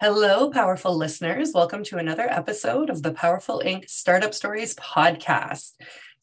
[0.00, 1.50] Hello, powerful listeners.
[1.52, 3.90] Welcome to another episode of the Powerful Inc.
[3.90, 5.72] Startup Stories podcast.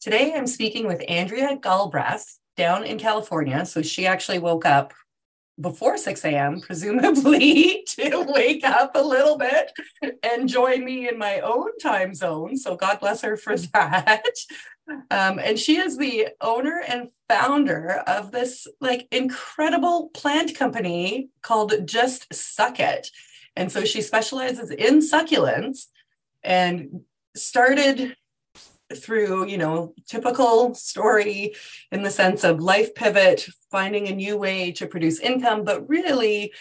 [0.00, 3.66] Today I'm speaking with Andrea Galbreath down in California.
[3.66, 4.94] So she actually woke up
[5.60, 9.70] before 6 a.m., presumably to wake up a little bit
[10.22, 12.56] and join me in my own time zone.
[12.56, 14.24] So God bless her for that.
[15.10, 21.74] Um, and she is the owner and founder of this like incredible plant company called
[21.84, 23.10] Just Succ It.
[23.56, 25.86] And so she specializes in succulents
[26.42, 27.00] and
[27.34, 28.16] started
[28.94, 31.54] through, you know, typical story
[31.90, 36.52] in the sense of life pivot, finding a new way to produce income, but really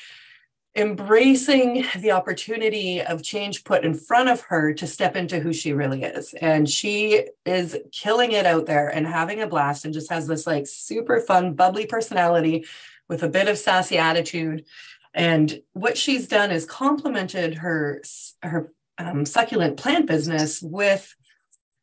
[0.76, 5.72] embracing the opportunity of change put in front of her to step into who she
[5.72, 6.34] really is.
[6.34, 10.46] And she is killing it out there and having a blast and just has this
[10.46, 12.66] like super fun, bubbly personality
[13.08, 14.66] with a bit of sassy attitude
[15.16, 18.02] and what she's done is complemented her
[18.44, 21.16] her um, succulent plant business with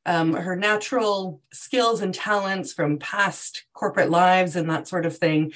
[0.05, 5.53] um, her natural skills and talents from past corporate lives and that sort of thing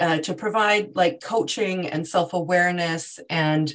[0.00, 3.72] uh, to provide like coaching and self awareness and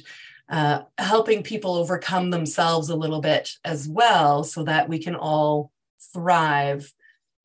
[0.50, 5.70] uh, helping people overcome themselves a little bit as well so that we can all
[6.12, 6.92] thrive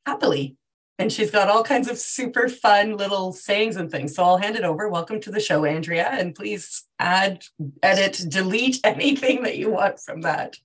[0.06, 0.56] happily
[0.98, 4.14] and she's got all kinds of super fun little sayings and things.
[4.14, 4.88] So I'll hand it over.
[4.88, 7.44] Welcome to the show, Andrea, and please add,
[7.82, 10.56] edit, delete anything that you want from that.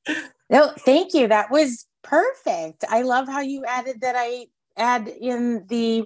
[0.49, 1.27] No, thank you.
[1.27, 2.83] That was perfect.
[2.89, 4.15] I love how you added that.
[4.17, 6.03] I add in the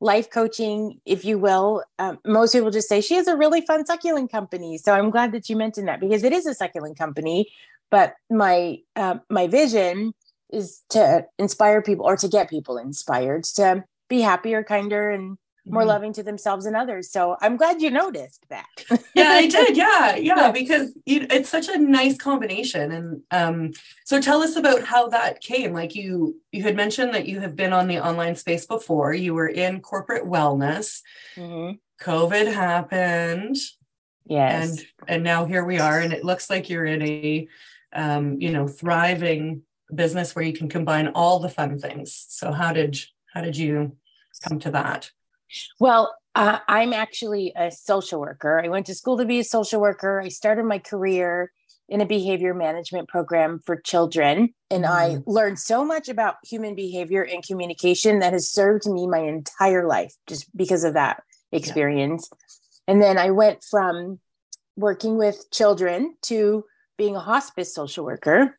[0.00, 1.82] life coaching, if you will.
[1.98, 4.78] Um, most people just say she has a really fun succulent company.
[4.78, 7.50] So I'm glad that you mentioned that because it is a succulent company.
[7.90, 10.12] But my uh, my vision
[10.56, 15.82] is to inspire people or to get people inspired to be happier, kinder, and more
[15.82, 15.88] mm-hmm.
[15.88, 17.10] loving to themselves and others.
[17.10, 18.66] So I'm glad you noticed that.
[19.14, 19.76] yeah, I did.
[19.76, 22.92] Yeah, yeah, because it's such a nice combination.
[22.92, 23.72] And um,
[24.04, 25.72] so tell us about how that came.
[25.72, 29.12] Like you, you had mentioned that you have been on the online space before.
[29.12, 31.00] You were in corporate wellness.
[31.36, 31.76] Mm-hmm.
[32.00, 33.56] COVID happened.
[34.24, 34.70] Yes.
[34.70, 37.48] And and now here we are, and it looks like you're in a
[37.92, 39.62] um, you know, thriving
[39.94, 42.26] business where you can combine all the fun things.
[42.28, 42.98] So how did
[43.32, 43.96] how did you
[44.48, 45.10] come to that?
[45.78, 48.60] Well, uh, I'm actually a social worker.
[48.62, 50.20] I went to school to be a social worker.
[50.20, 51.52] I started my career
[51.88, 54.52] in a behavior management program for children.
[54.70, 54.84] And.
[54.84, 59.86] I learned so much about human behavior and communication that has served me my entire
[59.86, 61.22] life just because of that
[61.52, 62.28] experience.
[62.30, 62.38] Yeah.
[62.88, 64.18] And then I went from
[64.76, 66.64] working with children to
[66.98, 68.58] being a hospice social worker.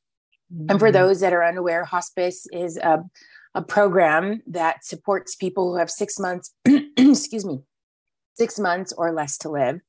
[0.54, 0.72] Mm-hmm.
[0.72, 0.94] And for mm-hmm.
[0.94, 3.04] those that are unaware, hospice is a,
[3.54, 6.54] a program that supports people who have six months,
[6.98, 7.60] excuse me,
[8.36, 9.80] six months or less to live.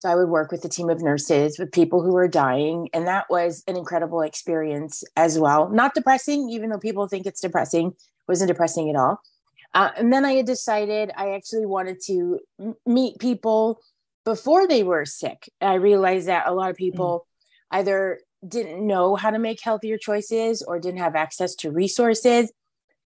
[0.00, 2.88] So I would work with a team of nurses with people who were dying.
[2.92, 5.68] And that was an incredible experience as well.
[5.70, 7.94] Not depressing, even though people think it's depressing,
[8.28, 9.20] wasn't depressing at all.
[9.74, 13.80] Uh, and then I had decided I actually wanted to m- meet people
[14.24, 15.50] before they were sick.
[15.60, 17.26] I realized that a lot of people
[17.72, 17.78] mm.
[17.78, 22.52] either didn't know how to make healthier choices or didn't have access to resources.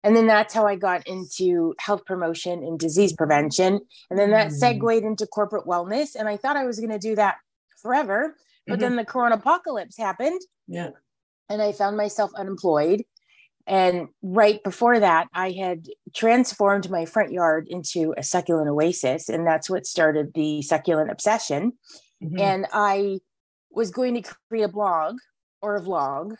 [0.04, 3.80] And then that's how I got into health promotion and disease prevention.
[4.10, 4.52] And then that mm.
[4.52, 6.14] segued into corporate wellness.
[6.14, 7.36] And I thought I was going to do that
[7.82, 8.36] forever.
[8.66, 8.80] But mm-hmm.
[8.82, 10.40] then the corona apocalypse happened.
[10.66, 10.90] Yeah.
[11.48, 13.02] And I found myself unemployed.
[13.66, 19.28] And right before that, I had transformed my front yard into a succulent oasis.
[19.28, 21.72] And that's what started the succulent obsession.
[22.22, 22.40] Mm-hmm.
[22.40, 23.18] And I
[23.70, 25.16] was going to create a blog
[25.62, 26.36] or a vlog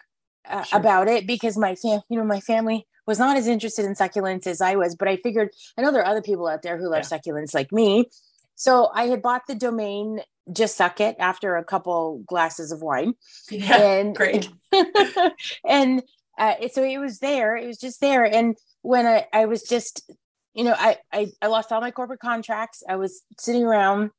[0.48, 0.78] uh, sure.
[0.78, 4.46] about it because my fam, you know, my family was not as interested in succulents
[4.46, 6.90] as I was, but I figured I know there are other people out there who
[6.90, 7.18] love yeah.
[7.18, 8.06] succulents like me.
[8.54, 10.20] So I had bought the domain
[10.52, 13.14] just succ it after a couple glasses of wine.
[13.50, 14.50] Yeah, and great.
[15.66, 16.02] and
[16.38, 17.56] uh, so it was there.
[17.56, 18.24] It was just there.
[18.24, 20.10] And when I, I was just,
[20.54, 22.82] you know, I, I I lost all my corporate contracts.
[22.88, 24.10] I was sitting around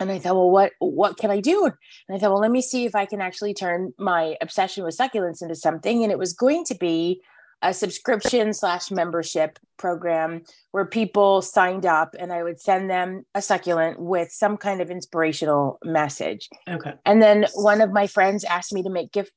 [0.00, 1.64] and I thought, well, what what can I do?
[1.64, 4.96] And I thought, well, let me see if I can actually turn my obsession with
[4.96, 6.02] succulents into something.
[6.02, 7.20] And it was going to be
[7.60, 13.42] a subscription slash membership program where people signed up and I would send them a
[13.42, 16.48] succulent with some kind of inspirational message.
[16.68, 16.94] Okay.
[17.04, 19.32] And then one of my friends asked me to make gift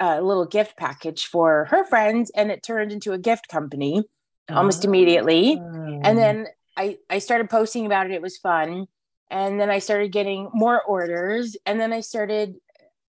[0.00, 4.04] a little gift package for her friends, and it turned into a gift company
[4.48, 4.88] almost oh.
[4.88, 5.52] immediately.
[5.52, 6.14] And oh.
[6.14, 6.46] then
[6.76, 8.12] I I started posting about it.
[8.12, 8.86] It was fun
[9.30, 12.56] and then I started getting more orders and then I started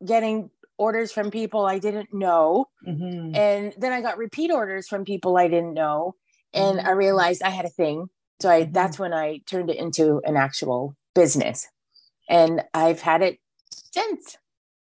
[0.06, 3.36] getting orders from people I didn't know mm-hmm.
[3.36, 6.16] and then I got repeat orders from people I didn't know
[6.54, 6.88] and mm-hmm.
[6.88, 8.08] I realized I had a thing
[8.40, 8.72] so I mm-hmm.
[8.72, 11.68] that's when I turned it into an actual business
[12.30, 13.40] and I've had it
[13.72, 14.38] since.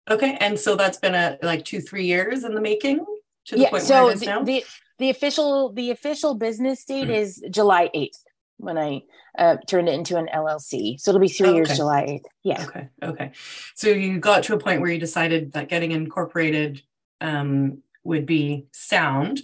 [0.09, 0.37] Okay.
[0.39, 3.05] And so that's been a like two, three years in the making
[3.45, 4.43] to the yeah, point so where it is the, now?
[4.43, 4.65] The,
[4.99, 7.15] the official the official business date mm.
[7.15, 8.23] is July 8th
[8.57, 9.03] when I
[9.37, 10.99] uh, turned it into an LLC.
[10.99, 12.25] So it'll be three oh, years, July 8th.
[12.43, 12.63] Yeah.
[12.63, 12.89] Okay.
[13.01, 13.31] Okay.
[13.75, 16.81] So you got to a point where you decided that getting incorporated
[17.21, 19.41] um, would be sound.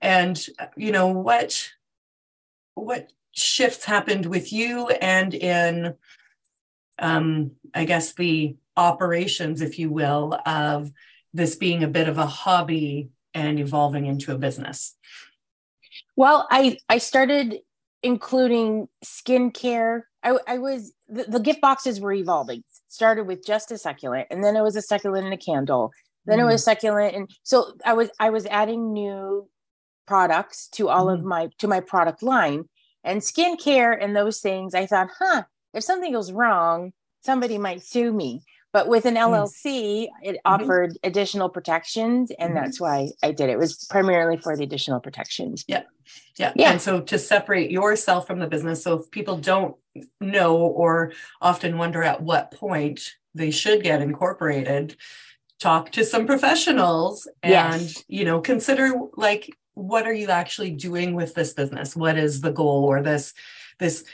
[0.00, 0.44] And,
[0.76, 1.70] you know, what,
[2.74, 5.94] what shifts happened with you and in,
[6.98, 10.92] um, I guess, the operations, if you will, of
[11.32, 14.96] this being a bit of a hobby and evolving into a business?
[16.16, 17.60] Well, I I started
[18.06, 20.02] including skincare.
[20.22, 22.62] I, I was the, the, gift boxes were evolving.
[22.88, 25.90] Started with just a succulent, and then it was a succulent and a candle.
[26.24, 26.42] Then mm.
[26.42, 29.48] it was succulent, and so I was I was adding new
[30.06, 31.14] products to all mm.
[31.14, 32.64] of my to my product line
[33.02, 34.72] and skincare and those things.
[34.74, 35.42] I thought, huh,
[35.74, 36.92] if something goes wrong,
[37.22, 38.42] somebody might sue me.
[38.76, 40.08] But with an LLC, mm.
[40.22, 40.62] it mm-hmm.
[40.62, 42.62] offered additional protections, and mm-hmm.
[42.62, 43.52] that's why I did it.
[43.52, 45.64] It was primarily for the additional protections.
[45.66, 45.84] Yeah.
[46.36, 46.52] Yeah.
[46.54, 46.72] Yeah.
[46.72, 48.82] And so to separate yourself from the business.
[48.82, 49.76] So if people don't
[50.20, 54.98] know or often wonder at what point they should get incorporated,
[55.58, 58.04] talk to some professionals and, yes.
[58.08, 61.96] you know, consider like, what are you actually doing with this business?
[61.96, 63.32] What is the goal or this,
[63.78, 64.04] this,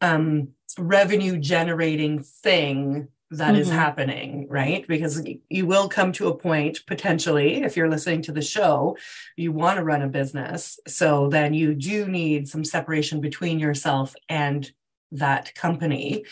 [0.00, 3.60] um, revenue generating thing that mm-hmm.
[3.60, 4.86] is happening, right?
[4.88, 8.96] Because you will come to a point potentially, if you're listening to the show,
[9.36, 10.80] you want to run a business.
[10.88, 14.70] So then you do need some separation between yourself and
[15.12, 16.24] that company.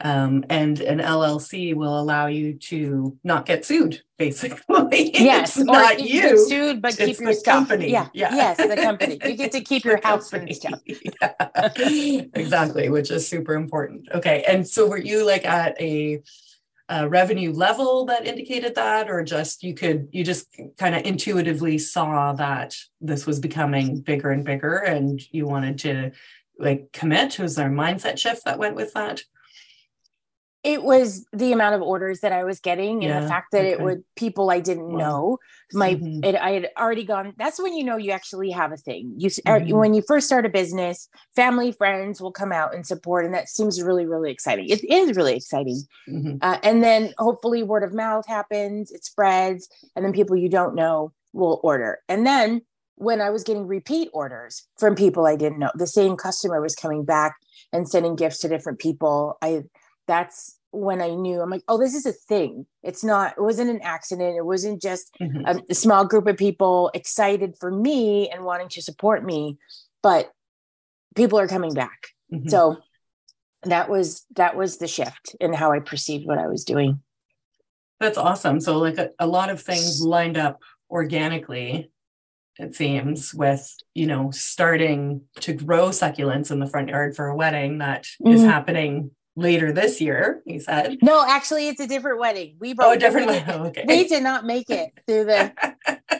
[0.00, 4.60] Um, and an LLC will allow you to not get sued, basically.
[5.14, 7.34] Yes, it's not you, you sued, but keep your.
[7.42, 7.90] Company.
[7.90, 9.18] Yeah, yeah, yes, the company.
[9.24, 10.80] You get to keep your house and stuff.
[10.86, 12.22] yeah.
[12.34, 14.08] exactly, which is super important.
[14.12, 16.22] Okay, and so were you like at a
[16.88, 20.46] uh, revenue level that indicated that or just you could you just
[20.78, 26.12] kind of intuitively saw that this was becoming bigger and bigger and you wanted to
[26.58, 27.38] like commit?
[27.38, 29.22] Was there a mindset shift that went with that
[30.66, 33.60] it was the amount of orders that I was getting and yeah, the fact that
[33.60, 33.70] okay.
[33.70, 34.98] it would people I didn't wow.
[34.98, 35.38] know.
[35.72, 36.24] My mm-hmm.
[36.24, 37.34] it, I had already gone.
[37.38, 39.14] That's when you know you actually have a thing.
[39.16, 39.76] You er, mm-hmm.
[39.76, 43.48] when you first start a business, family friends will come out and support, and that
[43.48, 44.68] seems really really exciting.
[44.68, 46.38] It is really exciting, mm-hmm.
[46.42, 50.74] uh, and then hopefully word of mouth happens, it spreads, and then people you don't
[50.74, 52.62] know will order, and then
[52.96, 56.74] when I was getting repeat orders from people I didn't know, the same customer was
[56.74, 57.36] coming back
[57.72, 59.36] and sending gifts to different people.
[59.42, 59.64] I
[60.06, 62.66] that's when I knew I'm like, oh, this is a thing.
[62.82, 64.36] It's not, it wasn't an accident.
[64.36, 65.60] It wasn't just mm-hmm.
[65.70, 69.58] a, small group of people excited for me and wanting to support me,
[70.02, 70.30] but
[71.14, 72.08] people are coming back.
[72.32, 72.48] Mm-hmm.
[72.48, 72.78] So
[73.62, 77.00] that was that was the shift in how I perceived what I was doing.
[77.98, 78.60] That's awesome.
[78.60, 80.60] So like a, a lot of things lined up
[80.90, 81.90] organically
[82.58, 87.36] it seems with you know starting to grow succulents in the front yard for a
[87.36, 88.32] wedding that mm-hmm.
[88.32, 90.98] is happening later this year, he said.
[91.02, 92.56] No, actually, it's a different wedding.
[92.58, 92.88] We broke.
[92.88, 93.28] Oh, different.
[93.28, 93.84] We, oh, okay.
[93.86, 95.52] we did not make it through the.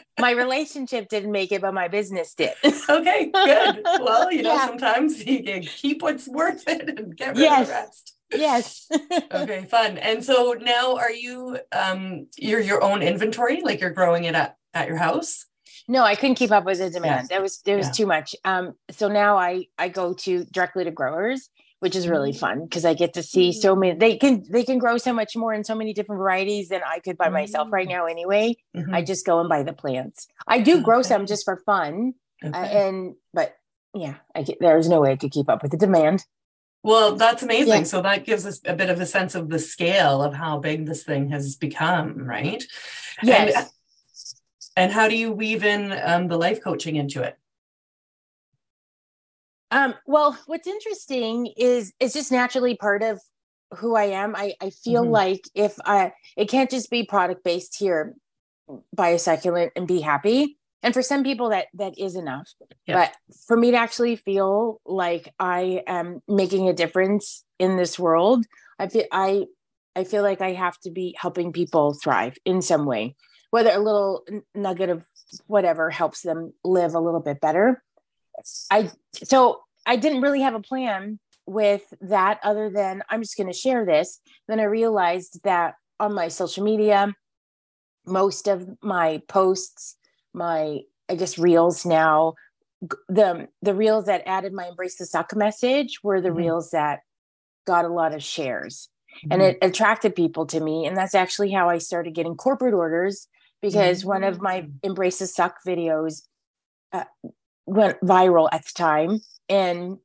[0.19, 2.53] my relationship didn't make it, but my business did.
[2.89, 3.81] okay, good.
[3.83, 4.65] Well, you know, yeah.
[4.65, 7.61] sometimes you can keep what's worth it and get rid yes.
[7.61, 8.13] of the rest.
[8.31, 8.89] Yes.
[9.31, 9.97] okay, fun.
[9.97, 14.57] And so now, are you um you're your own inventory, like you're growing it at
[14.73, 15.45] at your house?
[15.89, 17.29] No, I couldn't keep up with the demand.
[17.29, 17.91] That was it was yeah.
[17.93, 18.35] too much.
[18.43, 22.39] Um, so now I I go to directly to growers which is really mm-hmm.
[22.39, 23.79] fun because I get to see so mm-hmm.
[23.79, 26.81] many they can they can grow so much more in so many different varieties than
[26.85, 28.55] I could by myself right now anyway.
[28.75, 28.93] Mm-hmm.
[28.93, 30.27] I just go and buy the plants.
[30.47, 31.09] I do grow okay.
[31.09, 32.13] some just for fun.
[32.43, 32.57] Okay.
[32.57, 33.55] Uh, and but
[33.93, 36.25] yeah, I get, there's no way I could keep up with the demand.
[36.83, 37.67] Well, that's amazing.
[37.79, 37.83] Yeah.
[37.83, 40.85] So that gives us a bit of a sense of the scale of how big
[40.85, 42.63] this thing has become, right?
[43.23, 43.55] Yes.
[43.55, 43.67] And,
[44.75, 47.37] and how do you weave in um, the life coaching into it?
[49.71, 53.19] Um, well, what's interesting is it's just naturally part of
[53.77, 54.35] who I am.
[54.35, 55.11] I, I feel mm-hmm.
[55.11, 58.13] like if I, it can't just be product based here,
[58.93, 60.57] buy a succulent and be happy.
[60.83, 62.49] And for some people that that is enough.
[62.85, 63.07] Yeah.
[63.07, 68.45] But for me to actually feel like I am making a difference in this world,
[68.77, 69.45] I feel I
[69.95, 73.15] I feel like I have to be helping people thrive in some way,
[73.49, 75.03] whether a little nugget of
[75.47, 77.83] whatever helps them live a little bit better.
[78.71, 78.91] I
[79.23, 83.57] so I didn't really have a plan with that other than I'm just going to
[83.57, 84.19] share this.
[84.47, 87.13] Then I realized that on my social media,
[88.05, 89.95] most of my posts,
[90.33, 92.33] my I guess reels now,
[93.07, 96.37] the the reels that added my embrace the suck message were the mm-hmm.
[96.39, 96.99] reels that
[97.65, 98.89] got a lot of shares.
[99.17, 99.31] mm-hmm.
[99.31, 100.85] and it attracted people to me.
[100.85, 103.27] And that's actually how I started getting corporate orders
[103.61, 104.09] because mm-hmm.
[104.09, 106.23] one of my embrace the Suck videos
[106.93, 107.05] uh,
[107.67, 109.21] went viral at the time.
[109.47, 109.97] And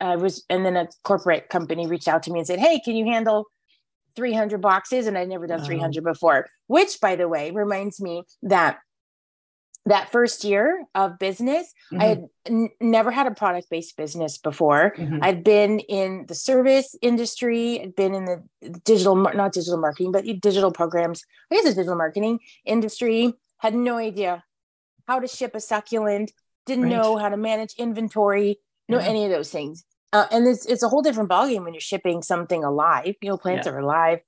[0.00, 2.94] I was, and then a corporate company reached out to me and said, Hey, can
[2.94, 3.46] you handle
[4.14, 5.06] 300 boxes?
[5.06, 8.78] And I'd never done 300 before, which by the way, reminds me that
[9.88, 12.02] that first year of business mm-hmm.
[12.02, 15.18] i had n- never had a product based business before mm-hmm.
[15.22, 18.42] i'd been in the service industry i'd been in the
[18.84, 23.96] digital not digital marketing but digital programs i guess it's digital marketing industry had no
[23.96, 24.44] idea
[25.06, 26.32] how to ship a succulent
[26.68, 26.92] didn't right.
[26.92, 28.58] know how to manage inventory
[28.88, 29.06] know yeah.
[29.06, 32.22] any of those things uh, and it's, it's a whole different ballgame when you're shipping
[32.22, 33.72] something alive you know plants yeah.
[33.72, 34.20] are alive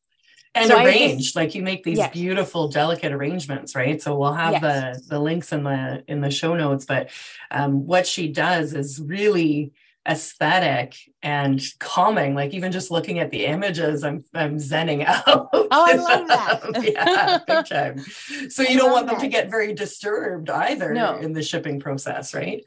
[0.54, 2.12] and so just, like you make these yes.
[2.12, 4.60] beautiful delicate arrangements right so we'll have yes.
[4.60, 7.10] the the links in the in the show notes but
[7.50, 9.72] um, what she does is really
[10.08, 15.68] aesthetic and calming like even just looking at the images i'm i'm zenning out oh
[15.70, 17.98] i love that yeah big time
[18.48, 19.22] so you I don't want them that.
[19.22, 21.16] to get very disturbed either no.
[21.18, 22.64] in the shipping process right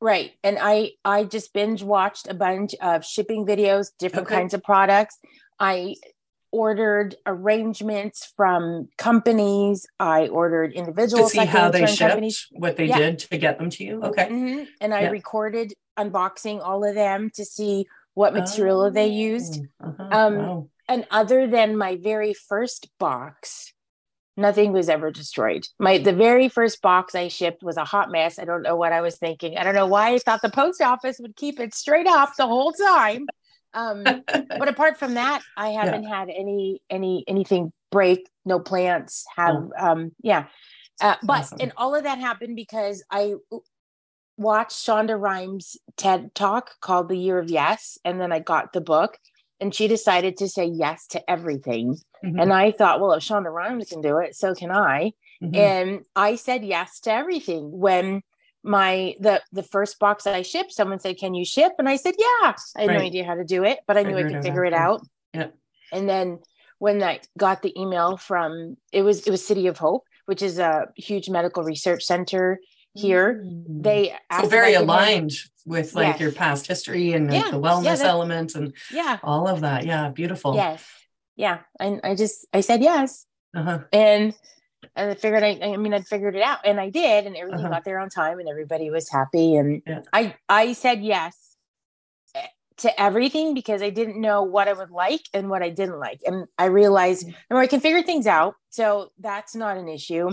[0.00, 4.36] right and i i just binge watched a bunch of shipping videos different okay.
[4.36, 5.18] kinds of products
[5.58, 5.94] i
[6.52, 9.86] ordered arrangements from companies.
[9.98, 12.46] I ordered individual to see how they shipped, companies.
[12.50, 12.98] what they yeah.
[12.98, 14.02] did to get them to you.
[14.02, 14.64] Okay, mm-hmm.
[14.80, 15.10] and I yeah.
[15.10, 19.60] recorded unboxing all of them to see what material oh, they used.
[19.82, 20.08] Uh-huh.
[20.10, 20.68] Um, wow.
[20.88, 23.72] And other than my very first box,
[24.36, 25.68] nothing was ever destroyed.
[25.78, 28.38] My the very first box I shipped was a hot mess.
[28.38, 29.56] I don't know what I was thinking.
[29.56, 32.46] I don't know why I thought the post office would keep it straight up the
[32.46, 33.26] whole time
[33.74, 36.08] um but apart from that i haven't yeah.
[36.08, 39.72] had any any anything break no plants have oh.
[39.78, 40.46] um yeah
[41.00, 41.58] uh, but awesome.
[41.60, 43.34] and all of that happened because i
[44.36, 48.80] watched shonda rhimes ted talk called the year of yes and then i got the
[48.80, 49.18] book
[49.60, 52.38] and she decided to say yes to everything mm-hmm.
[52.38, 55.12] and i thought well if shonda rhimes can do it so can i
[55.42, 55.54] mm-hmm.
[55.54, 58.22] and i said yes to everything when
[58.62, 61.96] my the the first box that I shipped, someone said, "Can you ship?" And I
[61.96, 62.98] said, "Yeah." I had right.
[62.98, 65.02] no idea how to do it, but I knew I could figure it out.
[65.32, 65.48] Yeah.
[65.92, 66.40] And then
[66.78, 70.58] when I got the email from it was it was City of Hope, which is
[70.58, 72.58] a huge medical research center
[72.94, 73.42] here.
[73.44, 73.82] Mm.
[73.82, 75.32] They so very aligned
[75.66, 76.20] with like yes.
[76.20, 77.50] your past history and yeah.
[77.50, 79.86] the wellness yeah, element and yeah, all of that.
[79.86, 80.54] Yeah, beautiful.
[80.54, 80.84] Yes,
[81.36, 83.80] yeah, and I just I said yes, uh-huh.
[83.92, 84.34] and
[84.96, 87.60] and I figured I, I mean, I'd figured it out and I did, and everything
[87.60, 87.74] uh-huh.
[87.74, 89.56] got there on time and everybody was happy.
[89.56, 90.00] And yeah.
[90.12, 91.56] I, I said yes
[92.34, 92.46] eh,
[92.78, 96.20] to everything because I didn't know what I would like and what I didn't like.
[96.26, 97.56] And I realized, mm-hmm.
[97.56, 98.54] I can figure things out.
[98.70, 100.30] So that's not an issue.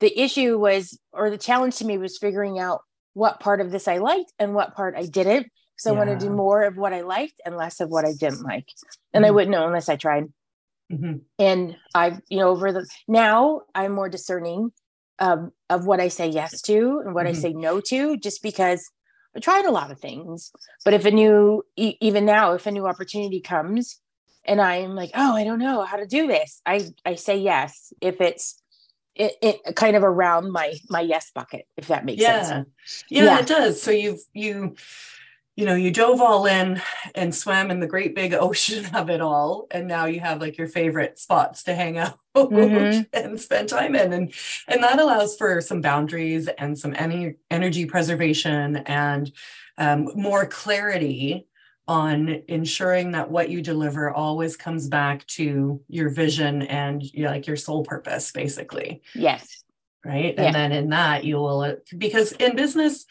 [0.00, 2.80] The issue was, or the challenge to me was figuring out
[3.14, 5.48] what part of this I liked and what part I didn't.
[5.76, 6.00] So yeah.
[6.00, 8.42] I want to do more of what I liked and less of what I didn't
[8.42, 8.66] like.
[9.12, 9.28] And mm-hmm.
[9.28, 10.24] I wouldn't know unless I tried.
[10.92, 11.18] Mm-hmm.
[11.38, 14.72] And I've, you know, over the now I'm more discerning
[15.18, 17.36] um, of what I say yes to and what mm-hmm.
[17.36, 18.88] I say no to, just because
[19.36, 20.50] I tried a lot of things.
[20.84, 24.00] But if a new, e- even now, if a new opportunity comes
[24.44, 27.92] and I'm like, oh, I don't know how to do this, I I say yes
[28.00, 28.62] if it's
[29.14, 32.42] it, it kind of around my my yes bucket, if that makes yeah.
[32.42, 32.68] sense.
[33.10, 33.82] Yeah, yeah, it does.
[33.82, 34.76] So you've you
[35.58, 36.80] you know, you dove all in
[37.16, 39.66] and swam in the great big ocean of it all.
[39.72, 43.02] And now you have like your favorite spots to hang out mm-hmm.
[43.12, 44.12] and spend time in.
[44.12, 44.32] And,
[44.68, 49.32] and that allows for some boundaries and some any energy preservation and
[49.78, 51.48] um, more clarity
[51.88, 57.30] on ensuring that what you deliver always comes back to your vision and you know,
[57.30, 59.02] like your soul purpose, basically.
[59.12, 59.64] Yes.
[60.04, 60.34] Right.
[60.36, 60.44] Yeah.
[60.44, 63.06] And then in that you will, because in business,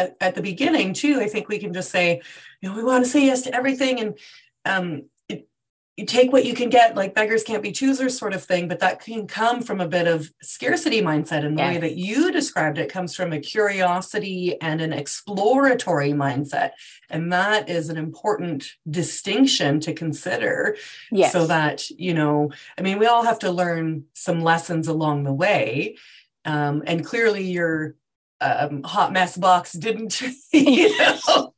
[0.00, 2.20] at, at, the beginning too i think we can just say
[2.60, 4.18] you know we want to say yes to everything and
[4.64, 5.48] um, it,
[5.96, 8.80] you take what you can get like beggars can't be choosers sort of thing but
[8.80, 11.74] that can come from a bit of scarcity mindset and the yes.
[11.74, 16.70] way that you described it comes from a curiosity and an exploratory mindset
[17.10, 20.76] and that is an important distinction to consider
[21.10, 21.32] yes.
[21.32, 25.32] so that you know i mean we all have to learn some lessons along the
[25.32, 25.96] way
[26.44, 27.94] um, and clearly you're
[28.40, 30.20] um, hot mess box didn't
[30.52, 31.54] you know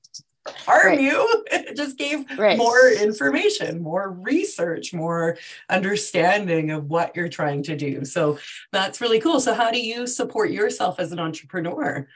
[0.46, 1.00] harm right.
[1.00, 1.44] you.
[1.50, 2.58] It just gave right.
[2.58, 5.36] more information more research more
[5.68, 8.04] understanding of what you're trying to do.
[8.04, 8.38] So
[8.72, 9.40] that's really cool.
[9.40, 12.08] So how do you support yourself as an entrepreneur?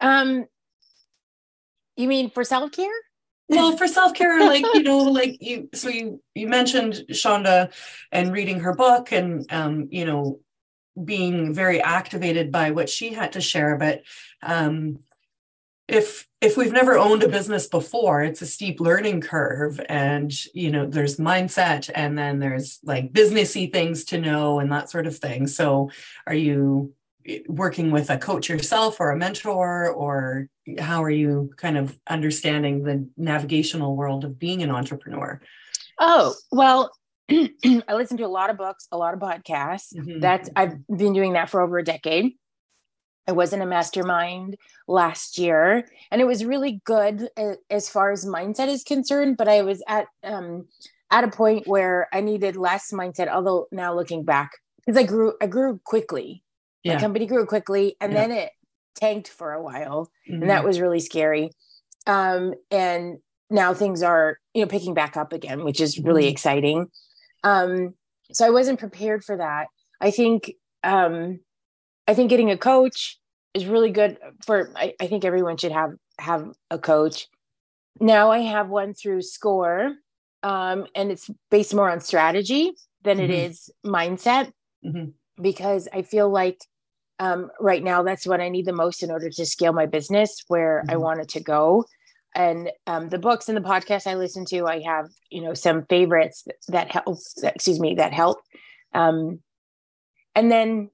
[0.00, 0.46] Um
[1.96, 2.90] you mean for self-care?
[3.48, 7.72] Well for self-care like you know like you so you you mentioned shonda
[8.10, 10.40] and reading her book and um you know
[11.04, 14.02] being very activated by what she had to share but
[14.42, 14.98] um
[15.88, 20.70] if if we've never owned a business before it's a steep learning curve and you
[20.70, 25.16] know there's mindset and then there's like businessy things to know and that sort of
[25.16, 25.46] thing.
[25.46, 25.90] So
[26.26, 26.94] are you
[27.46, 32.82] working with a coach yourself or a mentor or how are you kind of understanding
[32.82, 35.40] the navigational world of being an entrepreneur?
[36.00, 36.90] Oh well
[37.88, 40.20] i listen to a lot of books a lot of podcasts mm-hmm.
[40.20, 42.32] that's i've been doing that for over a decade
[43.28, 44.56] I was in a mastermind
[44.88, 47.28] last year, and it was really good
[47.70, 49.36] as far as mindset is concerned.
[49.36, 50.66] But I was at um,
[51.10, 53.28] at a point where I needed less mindset.
[53.28, 54.50] Although now looking back,
[54.84, 56.42] because I grew, I grew quickly.
[56.82, 56.94] Yeah.
[56.94, 58.18] My company grew quickly, and yeah.
[58.18, 58.50] then it
[58.96, 60.42] tanked for a while, mm-hmm.
[60.42, 60.66] and that mm-hmm.
[60.66, 61.50] was really scary.
[62.08, 63.18] Um, and
[63.50, 66.32] now things are, you know, picking back up again, which is really mm-hmm.
[66.32, 66.88] exciting.
[67.44, 67.94] Um,
[68.32, 69.68] so I wasn't prepared for that.
[70.00, 71.40] I think um,
[72.06, 73.18] I think getting a coach
[73.54, 77.28] is really good for I, I think everyone should have have a coach.
[78.00, 79.94] Now I have one through SCORE,
[80.42, 82.72] um, and it's based more on strategy
[83.02, 83.30] than mm-hmm.
[83.30, 84.52] it is mindset
[84.84, 85.10] mm-hmm.
[85.40, 86.58] because I feel like
[87.18, 90.42] um, right now that's what I need the most in order to scale my business
[90.48, 90.90] where mm-hmm.
[90.90, 91.84] I want it to go.
[92.34, 95.84] And um, the books and the podcasts I listen to, I have you know some
[95.86, 97.18] favorites that help.
[97.42, 98.38] Excuse me, that help.
[98.94, 99.40] Um,
[100.34, 100.90] and then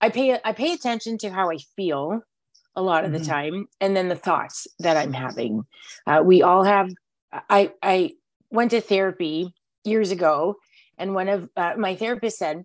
[0.00, 2.20] I pay I pay attention to how I feel
[2.74, 3.22] a lot of mm-hmm.
[3.22, 5.64] the time, and then the thoughts that I'm having.
[6.06, 6.90] Uh, we all have.
[7.32, 8.12] I I
[8.50, 9.52] went to therapy
[9.84, 10.56] years ago,
[10.98, 12.64] and one of uh, my therapist said,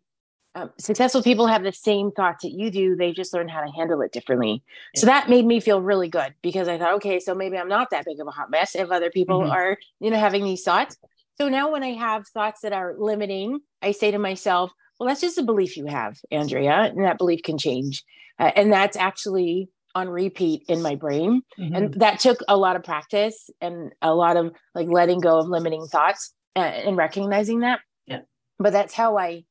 [0.55, 2.95] um, "Successful people have the same thoughts that you do.
[2.95, 4.99] They just learn how to handle it differently." Yeah.
[4.99, 7.89] So that made me feel really good because I thought, okay, so maybe I'm not
[7.91, 9.51] that big of a hot mess if other people mm-hmm.
[9.51, 10.97] are, you know, having these thoughts.
[11.39, 15.21] So now when I have thoughts that are limiting, I say to myself, well, that's
[15.21, 18.03] just a belief you have, Andrea, and that belief can change.
[18.37, 21.41] Uh, and that's actually on repeat in my brain.
[21.59, 21.75] Mm-hmm.
[21.75, 25.47] And that took a lot of practice and a lot of like letting go of
[25.47, 27.79] limiting thoughts and, uh, and recognizing that.
[28.05, 28.19] Yeah.
[28.59, 29.43] But that's how I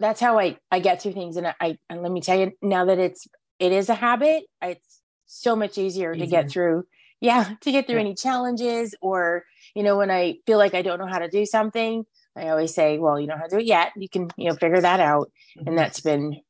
[0.00, 2.84] that's how I I get through things and I and let me tell you now
[2.86, 3.26] that it's
[3.58, 6.24] it is a habit, it's so much easier, easier.
[6.24, 6.84] to get through
[7.20, 8.02] yeah, to get through yeah.
[8.02, 9.44] any challenges or
[9.74, 12.04] you know when I feel like I don't know how to do something,
[12.38, 13.92] I always say, well, you don't have to do it yet.
[13.96, 15.30] You can, you know, figure that out.
[15.58, 15.68] Mm-hmm.
[15.68, 16.40] And that's been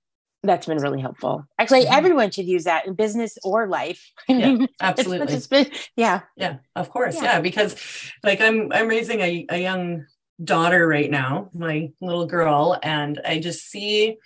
[0.43, 1.45] that's been really helpful.
[1.59, 1.95] Actually, mm-hmm.
[1.95, 4.13] everyone should use that in business or life.
[4.29, 5.41] yeah, absolutely.
[5.51, 6.21] Been, yeah.
[6.37, 7.17] Yeah, of course.
[7.17, 7.25] Yeah.
[7.25, 7.41] yeah.
[7.41, 7.75] Because
[8.23, 10.07] like I'm I'm raising a, a young
[10.43, 14.19] daughter right now, my little girl, and I just see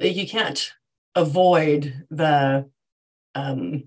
[0.00, 0.72] that you can't
[1.14, 2.68] avoid the
[3.34, 3.84] um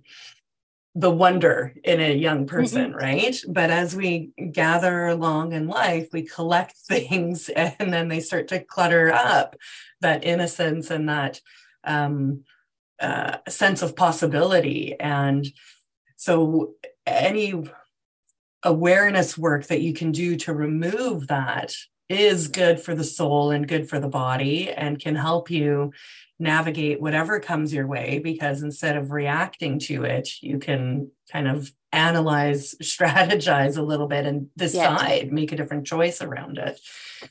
[0.97, 2.97] the wonder in a young person, mm-hmm.
[2.97, 3.37] right?
[3.47, 8.63] But as we gather along in life, we collect things and then they start to
[8.63, 9.55] clutter up
[10.01, 11.39] that innocence and that
[11.83, 12.45] um,
[12.99, 14.95] uh, sense of possibility.
[14.99, 15.47] And
[16.15, 16.73] so,
[17.05, 17.53] any
[18.67, 21.73] awareness work that you can do to remove that
[22.09, 25.91] is good for the soul and good for the body and can help you
[26.39, 31.71] navigate whatever comes your way because instead of reacting to it, you can kind of
[31.91, 35.31] analyze, strategize a little bit and decide, yes.
[35.31, 36.79] make a different choice around it.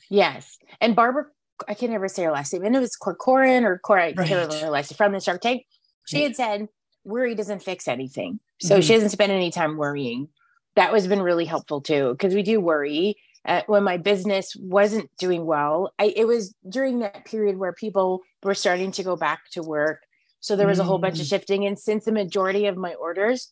[0.09, 0.57] Yes.
[0.81, 1.27] And Barbara,
[1.67, 2.65] I can never say her last name.
[2.65, 5.41] I know it's Corcoran or Cora, I can't remember her last name from the Shark
[5.41, 5.65] Tank.
[6.07, 6.67] She had said,
[7.03, 8.39] worry doesn't fix anything.
[8.59, 8.81] So mm-hmm.
[8.81, 10.29] she doesn't spend any time worrying.
[10.77, 15.09] That was been really helpful too, because we do worry uh, when my business wasn't
[15.17, 15.91] doing well.
[15.97, 20.03] I, it was during that period where people were starting to go back to work.
[20.39, 21.29] So there was a whole bunch of mm.
[21.29, 21.65] shifting.
[21.65, 23.51] And since the majority of my orders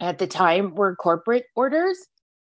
[0.00, 1.98] at the time were corporate orders,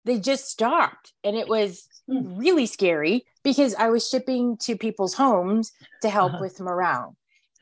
[0.06, 1.13] they just stopped.
[1.23, 2.38] And it was hmm.
[2.38, 5.71] really scary because I was shipping to people's homes
[6.02, 6.41] to help uh-huh.
[6.41, 7.15] with morale.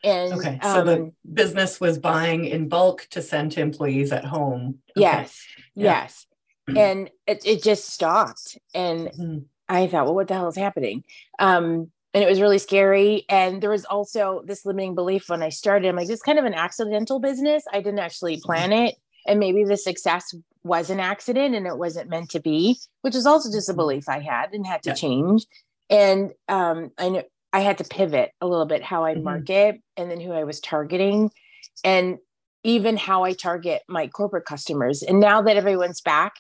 [0.04, 4.26] And okay, so um, the business was buying in bulk to send to employees at
[4.26, 4.80] home.
[4.92, 5.02] Okay.
[5.02, 5.84] Yes, yeah.
[5.84, 6.28] yes.
[6.76, 9.38] and it, it just stopped and mm-hmm.
[9.70, 11.04] i thought well what the hell is happening
[11.40, 15.50] um and it was really scary and there was also this limiting belief when i
[15.50, 19.40] started i'm like this kind of an accidental business i didn't actually plan it and
[19.40, 23.50] maybe the success was an accident and it wasn't meant to be which is also
[23.50, 23.78] just a mm-hmm.
[23.78, 24.96] belief i had and had to yeah.
[24.96, 25.46] change
[25.90, 27.24] and um i know
[27.58, 29.24] i had to pivot a little bit how i mm-hmm.
[29.24, 31.32] market and then who i was targeting
[31.84, 32.18] and
[32.64, 36.34] even how i target my corporate customers and now that everyone's back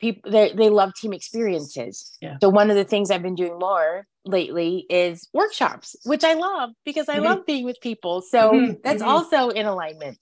[0.00, 2.36] people they, they love team experiences yeah.
[2.40, 6.70] so one of the things i've been doing more lately is workshops which i love
[6.86, 7.24] because i mm-hmm.
[7.24, 8.72] love being with people so mm-hmm.
[8.82, 9.10] that's mm-hmm.
[9.10, 10.18] also in alignment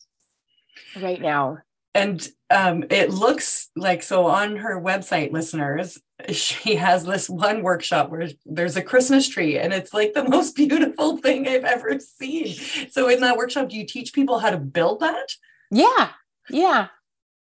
[1.00, 1.58] right now
[1.94, 5.98] and um, it looks like so on her website listeners
[6.30, 10.54] she has this one workshop where there's a christmas tree and it's like the most
[10.62, 12.54] beautiful thing i've ever seen
[12.90, 15.28] so in that workshop do you teach people how to build that
[15.70, 16.10] yeah
[16.50, 16.88] Yeah.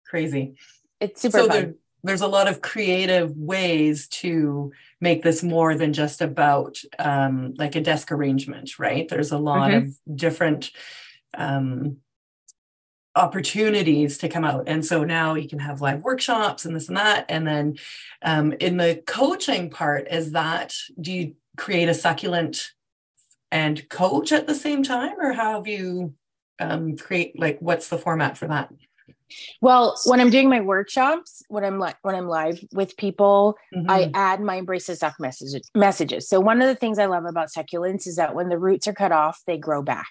[0.07, 0.55] Crazy.
[1.01, 1.57] It's super so fun.
[1.57, 7.55] there, there's a lot of creative ways to make this more than just about um,
[7.57, 9.09] like a desk arrangement, right?
[9.09, 9.77] There's a lot Mhm.
[10.09, 10.71] of different
[11.37, 11.97] um,
[13.17, 14.65] opportunities to come out.
[14.67, 17.27] And so now you can have live workshops and this and that.
[17.29, 17.77] And then
[18.23, 22.73] um, in the coaching part, is that do you create a succulent
[23.51, 26.15] and coach at the same time, or how have you
[26.59, 28.69] um, create like what's the format for that?
[29.61, 33.57] Well, when I'm doing my workshops, when I'm like when I'm live with people,
[33.89, 34.11] I Mhm.
[34.15, 36.29] add my embrace the suck messages messages.
[36.29, 38.93] So one of the things I love about succulents is that when the roots are
[38.93, 40.11] cut off, they grow back.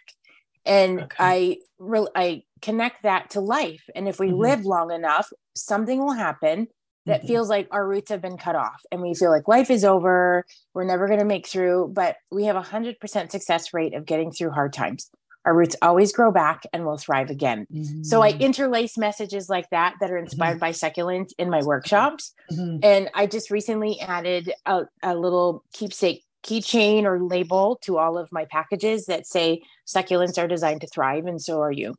[0.65, 1.15] And Okay.
[1.19, 3.83] I really I connect that to life.
[3.95, 4.39] And if we Mhm.
[4.39, 6.67] live long enough, something will happen
[7.05, 7.27] that Mhm.
[7.27, 10.45] feels like our roots have been cut off and we feel like life is over,
[10.73, 14.31] we're never going to make through, but we have a 100% success rate of getting
[14.31, 15.11] through hard times.
[15.45, 17.67] Our roots always grow back and will thrive again.
[18.01, 18.39] So I Mhm.
[18.39, 22.33] interlace messages like that that are inspired by succulents in my workshops.
[22.49, 22.79] Mhm.
[22.81, 28.31] And I just recently added a, a little keepsake keychain or label to all of
[28.31, 31.95] my packages that say succulents are designed to thrive and so are you.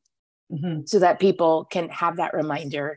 [0.55, 0.89] Mhm.
[0.89, 2.97] So that people can have that reminder.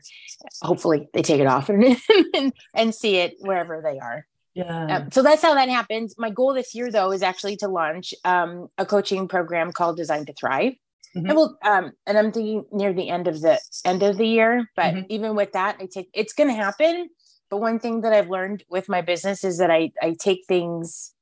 [0.62, 1.96] Hopefully they take it off and,
[2.34, 4.26] and, and see it wherever they are.
[4.54, 4.96] Yeah.
[4.96, 6.14] Um, so that's how that happens.
[6.18, 10.24] My goal this year, though, is actually to launch um, a coaching program called Design
[10.26, 10.74] to Thrive.
[11.16, 11.28] Mhm.
[11.28, 14.68] And we'll, um, and I'm thinking near the end of the end of the year.
[14.76, 15.06] But Mhm.
[15.08, 17.08] even with that, I take it's going to happen.
[17.50, 21.12] But one thing that I've learned with my business is that I I take things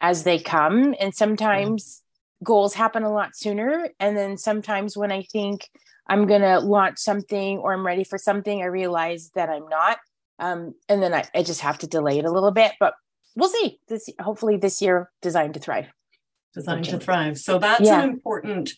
[0.00, 2.02] as they come, and sometimes
[2.42, 3.88] goals happen a lot sooner.
[4.00, 5.68] And then sometimes when I think
[6.06, 9.98] I'm going to launch something or I'm ready for something, I realize that I'm not.
[10.38, 12.94] Um, and then I, I just have to delay it a little bit, but
[13.34, 13.80] we'll see.
[13.88, 15.86] This hopefully this year, designed to thrive.
[16.54, 17.38] designed to thrive.
[17.38, 18.02] So that's Yeah.
[18.02, 18.72] an important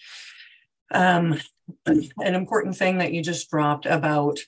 [0.93, 1.39] um
[1.87, 4.39] an important thing that you just dropped about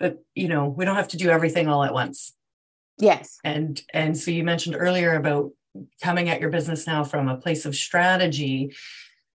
[0.00, 2.32] that you know we don't have to do everything all at once.
[2.98, 3.38] Yes.
[3.44, 5.50] And and so you mentioned earlier about
[6.02, 8.74] coming at your business now from a place of strategy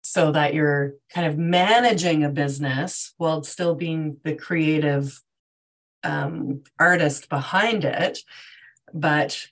[0.02, 5.22] so that you're kind of managing a business while still being the creative
[6.04, 8.20] um, artist behind it.
[8.94, 9.48] But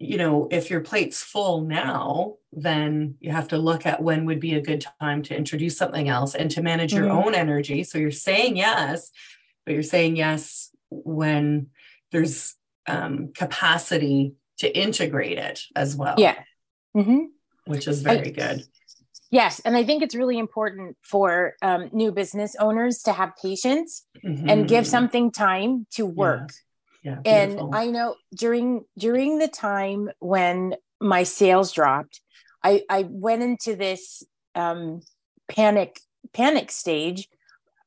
[0.00, 4.40] you know, if your plate's full now, then you have to look at when would
[4.40, 7.26] be a good time to introduce something else and to manage your Mhm.
[7.26, 7.84] own energy.
[7.84, 9.12] So you're saying yes,
[9.64, 11.68] but you're saying yes when
[12.10, 12.56] there's
[12.86, 16.14] um, capacity to integrate it as well.
[16.18, 16.36] Yeah.
[16.94, 17.24] hmm
[17.66, 18.62] Which is very good.
[19.30, 19.60] Yes.
[19.64, 24.68] And I think it's really important for um, new business owners to have patience and
[24.68, 26.52] give something time to work.
[27.02, 27.20] Yeah.
[27.26, 32.22] and i know during during the time when my sales dropped
[32.62, 34.22] i i went into this
[34.54, 35.02] um
[35.46, 36.00] panic
[36.32, 37.28] panic stage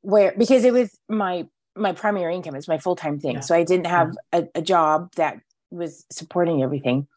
[0.01, 3.39] where because it was my my primary income it's my full-time thing Yeah.
[3.47, 5.39] so i didn't have a, a job that
[5.71, 7.07] was supporting everything.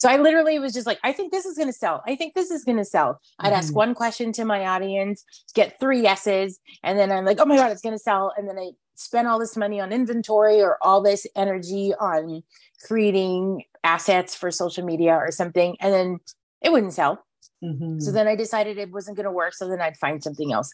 [0.00, 2.02] So i literally was just like i think this is going to sell.
[2.06, 3.20] I think this is going to sell.
[3.40, 3.76] I'd ask Mhm.
[3.76, 7.72] one question to my audience get three yeses and then i'm like oh my god
[7.72, 8.32] it's going to sell.
[8.36, 12.42] And then i spend all this money on inventory or all this energy on
[12.86, 16.18] creating assets for social media or something and then
[16.62, 17.24] it wouldn't sell
[17.62, 18.00] Mhm.
[18.00, 20.72] so then i decided it wasn't going to work so then i'd find something else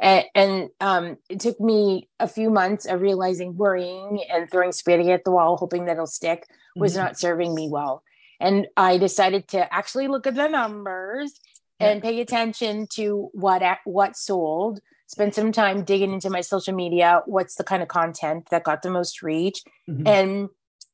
[0.00, 5.10] and, and um, it took me a few months of realizing worrying and throwing spaghetti
[5.12, 6.46] at the wall hoping that it'll stick
[6.76, 6.98] was Mhm.
[6.98, 8.02] not serving me well
[8.38, 11.40] and i decided to actually look at the numbers
[11.80, 11.88] Yeah.
[11.88, 17.22] and pay attention to what what sold spend some time digging into my social media
[17.26, 20.06] what's the kind of content that got the most reach Mhm.
[20.06, 20.48] and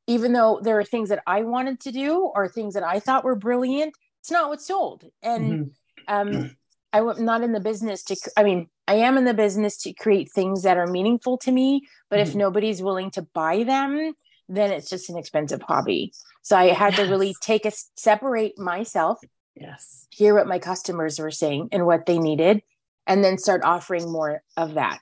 [0.08, 3.22] even though there are things that I wanted to do or things that I thought
[3.24, 5.04] were brilliant, it's not what's sold.
[5.22, 5.74] And
[6.06, 6.44] Mhm.
[6.46, 6.56] um,
[6.92, 9.92] I am not in the business to, I mean, I am in the business to
[9.92, 11.88] create things that are meaningful to me.
[12.08, 12.36] But if Mhm.
[12.36, 14.12] nobody's willing to buy them,
[14.48, 16.12] then it's just an expensive hobby.
[16.42, 19.18] So I had to really take a separate myself,
[19.56, 20.06] Yes.
[20.10, 22.62] hear what my customers were saying and what they needed,
[23.06, 25.00] and then start offering more of that.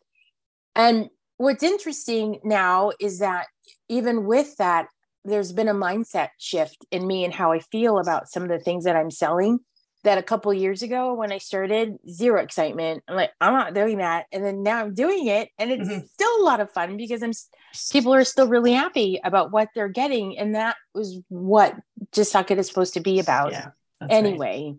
[0.75, 3.49] And what's interesting now is that
[3.89, 4.89] even with that,
[5.25, 8.59] there's been a mindset shift in me and how I feel about some of the
[8.59, 9.61] things that I'm selling.
[10.03, 13.03] That a couple years ago, when I started, zero excitement.
[13.07, 16.09] I'm like, I'm not doing that, and then now I'm doing it, and it's Mhm.
[16.09, 17.33] still a lot of fun because I'm
[17.93, 21.77] people are still really happy about what they're getting, and that was what
[22.13, 23.73] just Succ It is supposed to be about Yeah.
[24.01, 24.25] that's right.
[24.25, 24.75] anyway.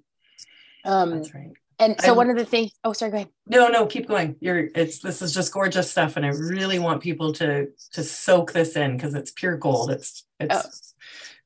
[0.86, 1.51] Um, That's right.
[1.82, 3.30] And so I'm- one of the things, oh, sorry, go ahead.
[3.48, 4.36] No, no, keep going.
[4.39, 8.54] You're it's this is just gorgeous stuff and I really want people to to soak
[8.54, 9.91] this in because it's pure gold.
[9.91, 10.70] It's it's Oh.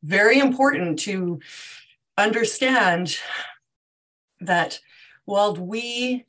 [0.04, 1.40] very important to
[2.18, 3.18] understand
[4.42, 4.80] that
[5.26, 6.26] while we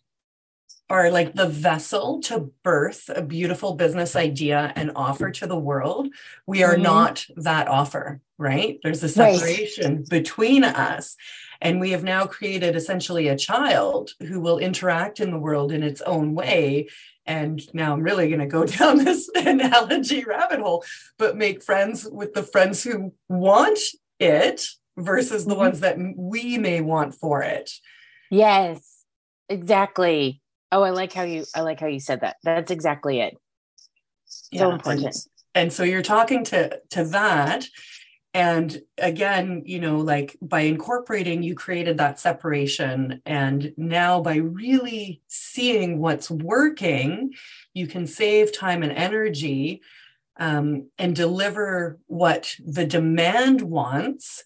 [0.88, 6.08] are like the vessel to birth a beautiful business idea and offer to the world.
[6.46, 6.82] We are mm-hmm.
[6.82, 8.78] not that offer, right?
[8.82, 10.08] There's a separation right.
[10.08, 11.16] between us.
[11.60, 15.82] And we have now created essentially a child who will interact in the world in
[15.82, 16.88] its own way.
[17.24, 20.84] And now I'm really going to go down this analogy rabbit hole,
[21.18, 23.78] but make friends with the friends who want
[24.18, 24.66] it
[24.96, 25.60] versus the mm-hmm.
[25.60, 27.70] ones that we may want for it.
[28.30, 29.04] Yes,
[29.48, 30.40] exactly.
[30.72, 32.36] Oh, I like how you I like how you said that.
[32.42, 33.36] That's exactly it.
[34.24, 35.04] So yeah, important.
[35.04, 35.14] And,
[35.54, 37.66] and so you're talking to to that
[38.36, 43.22] and again you know like by incorporating you created that separation.
[43.24, 47.32] And now by really seeing what's working
[47.72, 49.80] you can save time and energy
[50.38, 54.44] um, and deliver what the demand wants.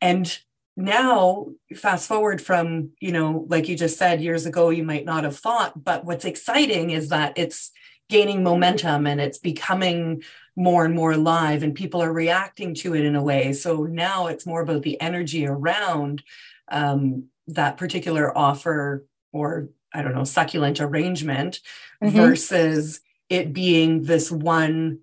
[0.00, 0.38] And
[0.76, 5.24] now fast forward from you know like you just said years ago you might not
[5.24, 7.72] have thought but what's exciting is that it's
[8.08, 10.22] gaining momentum and it's becoming
[10.54, 13.52] more and more live and people are reacting to it in a way.
[13.52, 16.22] So now it's more about the energy around
[16.70, 21.60] um, that particular offer or i don't know succulent arrangement
[22.02, 22.16] mm-hmm.
[22.16, 25.00] versus it being this one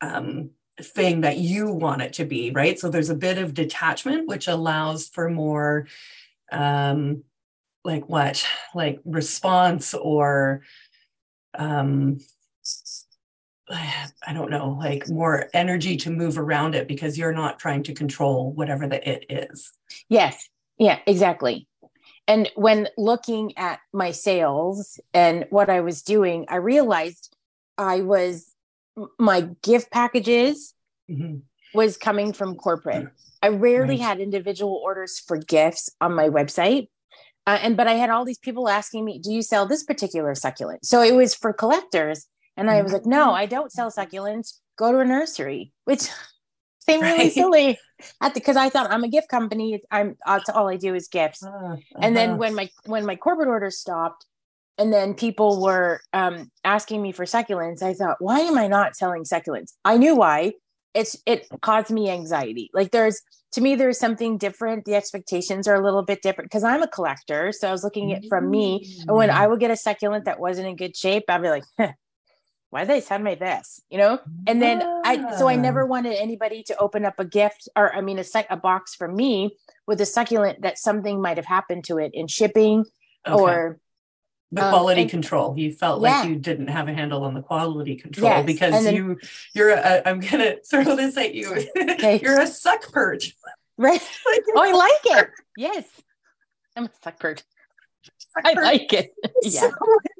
[0.00, 0.50] um,
[0.82, 2.78] thing that you want it to be right?
[2.78, 5.86] So there's a bit of detachment which allows for more
[6.52, 7.24] um
[7.84, 8.46] like what?
[8.74, 10.62] Like response or
[11.54, 12.18] um
[14.26, 17.94] I don't know, like more energy to move around it because you're not trying to
[17.94, 19.72] control whatever the it is.
[20.08, 20.48] Yes.
[20.78, 21.68] Yeah, exactly.
[22.26, 27.34] And when looking at my sales and what I was doing, I realized
[27.76, 28.54] I was
[29.18, 30.74] my gift packages
[31.10, 31.38] mm-hmm.
[31.74, 33.08] was coming from corporate.
[33.42, 36.88] I rarely had individual orders for gifts on my website.
[37.46, 40.34] Uh, and but I had all these people asking me, "Do you sell this particular
[40.34, 42.26] succulent?" So it was for collectors
[42.60, 43.36] and I was like, no, mm-hmm.
[43.36, 44.58] I don't sell succulents.
[44.78, 46.02] Go to a nursery, which
[46.80, 47.32] seemed really right.
[47.32, 47.78] silly
[48.20, 49.82] at the because I thought I'm a gift company.
[49.90, 51.42] I'm that's all I do is gifts.
[51.42, 51.76] Uh, uh-huh.
[52.00, 54.26] And then when my when my corporate orders stopped,
[54.76, 58.94] and then people were um, asking me for succulents, I thought, why am I not
[58.94, 59.72] selling succulents?
[59.84, 60.52] I knew why.
[60.92, 62.70] It's it caused me anxiety.
[62.74, 64.84] Like there's to me, there's something different.
[64.84, 67.52] The expectations are a little bit different because I'm a collector.
[67.52, 70.38] So I was looking at from me, and when I would get a succulent that
[70.38, 71.64] wasn't in good shape, I'd be like,
[72.70, 76.14] why did they send me this you know and then i so i never wanted
[76.14, 79.56] anybody to open up a gift or i mean a sec a box for me
[79.86, 82.84] with a succulent that something might have happened to it in shipping
[83.26, 83.40] okay.
[83.42, 83.78] or
[84.52, 86.20] the um, quality and, control you felt yeah.
[86.20, 88.46] like you didn't have a handle on the quality control yes.
[88.46, 89.18] because then, you
[89.54, 92.20] you're a, i'm gonna throw this at you okay.
[92.22, 93.36] you're a suck purge
[93.76, 94.02] right
[94.54, 95.84] oh i like it yes
[96.76, 97.42] i'm a suck purge
[98.44, 99.12] I like it.
[99.42, 99.60] yeah.
[99.60, 99.72] So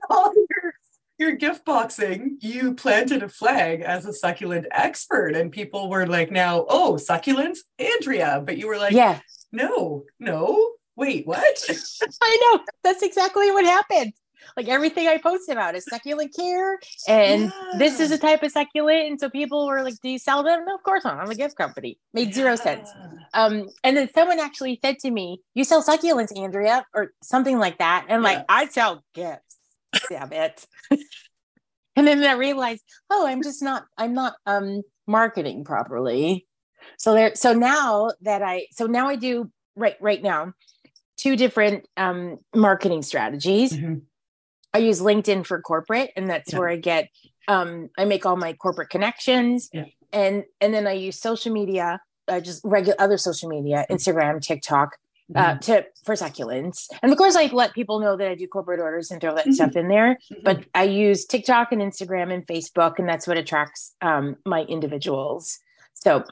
[0.09, 0.73] all your
[1.21, 6.33] your gift boxing, you planted a flag as a succulent expert, and people were like,
[6.33, 8.43] now, oh, succulents, Andrea.
[8.45, 9.21] But you were like, yeah,
[9.53, 11.65] no, no, wait, what?
[12.23, 12.65] I know.
[12.83, 14.15] That's exactly what happened.
[14.57, 17.79] Like everything I posted about is succulent care, and yeah.
[17.79, 19.07] this is a type of succulent.
[19.07, 20.65] And so people were like, Do you sell them?
[20.65, 21.19] No, of course not.
[21.19, 21.99] I'm a gift company.
[22.15, 22.35] Made yeah.
[22.35, 22.91] zero sense.
[23.35, 27.79] Um, and then someone actually said to me, You sell succulents, Andrea, or something like
[27.79, 28.07] that.
[28.09, 28.29] And yeah.
[28.29, 29.50] like, I sell gifts
[30.09, 30.67] damn it.
[31.97, 36.47] and then I realized, oh, I'm just not, I'm not um marketing properly.
[36.99, 40.53] So there, so now that I, so now I do right, right now,
[41.17, 43.73] two different um marketing strategies.
[43.73, 43.95] Mm-hmm.
[44.73, 46.59] I use LinkedIn for corporate, and that's yeah.
[46.59, 47.09] where I get
[47.49, 49.69] um I make all my corporate connections.
[49.73, 49.85] Yeah.
[50.13, 54.97] And and then I use social media, uh, just regular other social media, Instagram, TikTok,
[55.35, 55.59] uh, mm-hmm.
[55.61, 56.89] to for succulents.
[57.03, 59.45] And of course, I let people know that I do corporate orders and throw that
[59.45, 59.53] mm-hmm.
[59.53, 60.19] stuff in there.
[60.33, 60.43] Mm-hmm.
[60.45, 65.59] But I use TikTok and Instagram and Facebook, and that's what attracts um, my individuals.
[65.95, 66.25] So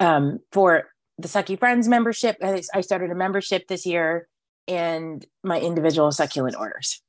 [0.00, 0.88] um, for
[1.18, 4.28] the Sucky Friends membership, I started a membership this year,
[4.68, 7.02] and my individual succulent orders.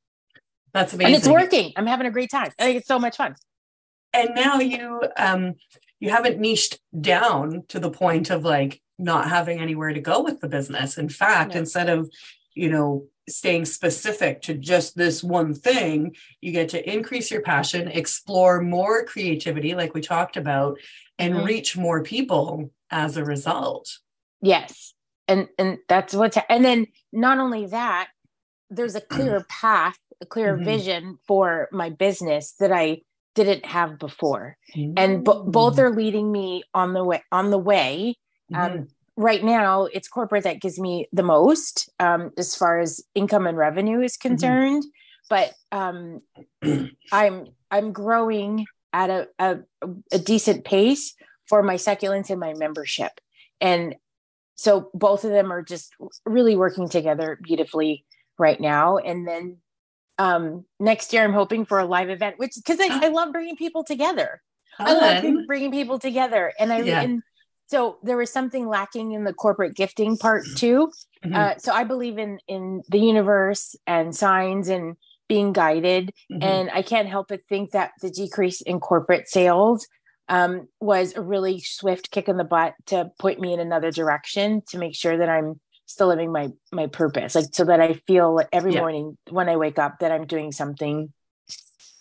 [0.74, 1.74] That's amazing, and it's working.
[1.76, 2.52] I'm having a great time.
[2.60, 3.36] I think it's so much fun.
[4.14, 5.56] And now you um,
[6.00, 10.40] you haven't niched down to the point of like not having anywhere to go with
[10.40, 10.98] the business.
[10.98, 11.60] In fact, no.
[11.60, 12.10] instead of,
[12.54, 17.88] you know, staying specific to just this one thing, you get to increase your passion,
[17.88, 20.78] explore more creativity, like we talked about,
[21.18, 21.46] and mm-hmm.
[21.46, 24.00] reach more people as a result.
[24.42, 24.94] Yes.
[25.28, 28.10] And and that's what's and then not only that,
[28.70, 30.66] there's a clear path, a clear mm-hmm.
[30.66, 33.02] vision for my business that I
[33.36, 34.58] didn't have before.
[34.76, 34.94] Mm-hmm.
[34.98, 38.18] And b- both are leading me on the way on the way
[38.54, 38.80] Mm-hmm.
[38.80, 43.48] Um, right now, it's corporate that gives me the most um, as far as income
[43.48, 44.30] and revenue is mm-hmm.
[44.30, 44.84] concerned.
[45.30, 46.22] but um,
[47.12, 49.60] I'm I'm growing at a, a
[50.12, 51.16] a decent pace
[51.48, 53.12] for my succulents and my membership,
[53.60, 53.96] and
[54.56, 55.94] so both of them are just
[56.26, 58.06] really working together beautifully
[58.38, 58.98] right now.
[58.98, 59.58] And then
[60.18, 63.56] um, next year, I'm hoping for a live event, which because I, I, love bringing
[63.56, 64.42] people together.
[64.78, 64.88] Fun.
[64.88, 67.02] I love bringing people together, and I yeah.
[67.02, 67.22] and
[67.68, 70.92] so there was something lacking in the corporate gifting part too.
[71.24, 71.36] Mm-hmm.
[71.36, 74.96] Uh, so I believe in in the universe and signs and
[75.30, 76.44] being guided, mm-hmm.
[76.44, 79.88] and I can't help but think that the decrease in corporate sales
[80.30, 84.62] um, was a really swift kick in the butt to point me in another direction
[84.70, 88.42] to make sure that I'm still living my my purpose, like so that I feel
[88.52, 88.80] every yeah.
[88.80, 91.12] morning when I wake up that I'm doing something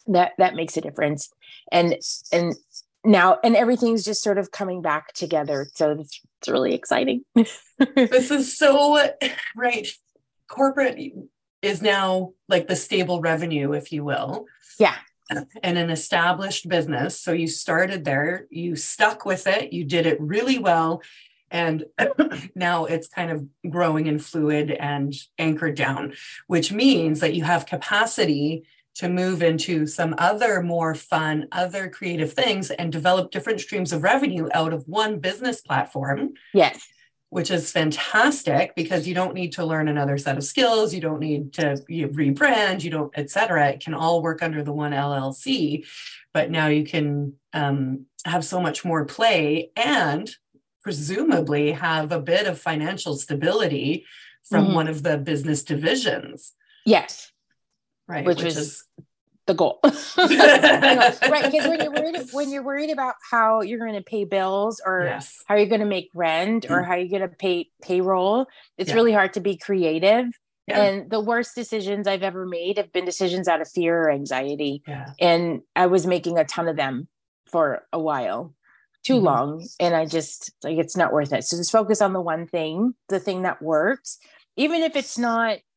[0.06, 1.30] that that makes a difference,
[1.70, 1.96] and
[2.32, 2.54] and
[3.04, 7.24] now and everything's just sort of coming back together, so it's, it's really exciting.
[7.34, 9.08] this is so
[9.56, 9.88] right.
[10.48, 10.98] Corporate
[11.62, 14.46] is now like the stable revenue, if you will.
[14.78, 14.96] Yeah
[15.62, 17.20] and an established business.
[17.20, 21.02] So you started there, you stuck with it, you did it really well.
[21.50, 21.84] And
[22.54, 26.14] now it's kind of growing and fluid and anchored down,
[26.46, 32.32] which means that you have capacity to move into some other more fun, other creative
[32.32, 36.34] things and develop different streams of revenue out of one business platform.
[36.52, 36.86] Yes.
[37.30, 40.92] Which is fantastic because you don't need to learn another set of skills.
[40.92, 43.70] You don't need to you rebrand you don't et cetera.
[43.70, 45.86] It can all work under the one llc
[46.34, 50.34] but now you can um, have so much more play and
[50.82, 54.04] presumably have a bit of financial stability
[54.42, 54.74] from mm-hmm.
[54.74, 56.52] one of the business divisions.
[56.84, 57.31] Yes
[58.08, 58.84] right which, which is
[59.46, 59.80] the goal.
[59.84, 61.50] right.
[61.50, 65.04] Because when you're worried when you're worried about how you're going to pay bills or
[65.04, 65.42] yes.
[65.46, 66.86] how you're going to make rent or mm.
[66.86, 68.46] how you're going to pay payroll,
[68.78, 68.94] it's yeah.
[68.94, 70.26] really hard to be creative.
[70.68, 70.80] Yeah.
[70.80, 74.82] And the worst decisions I've ever made have been decisions out of fear or anxiety.
[74.86, 75.12] Yeah.
[75.18, 77.08] And I was making a ton of them
[77.50, 78.54] for a while,
[79.04, 79.26] too mm-hmm.
[79.26, 79.68] long.
[79.80, 81.42] And I just like it's not worth it.
[81.44, 84.18] So just focus on the one thing, the thing that works,
[84.56, 85.71] even if it's not necessarily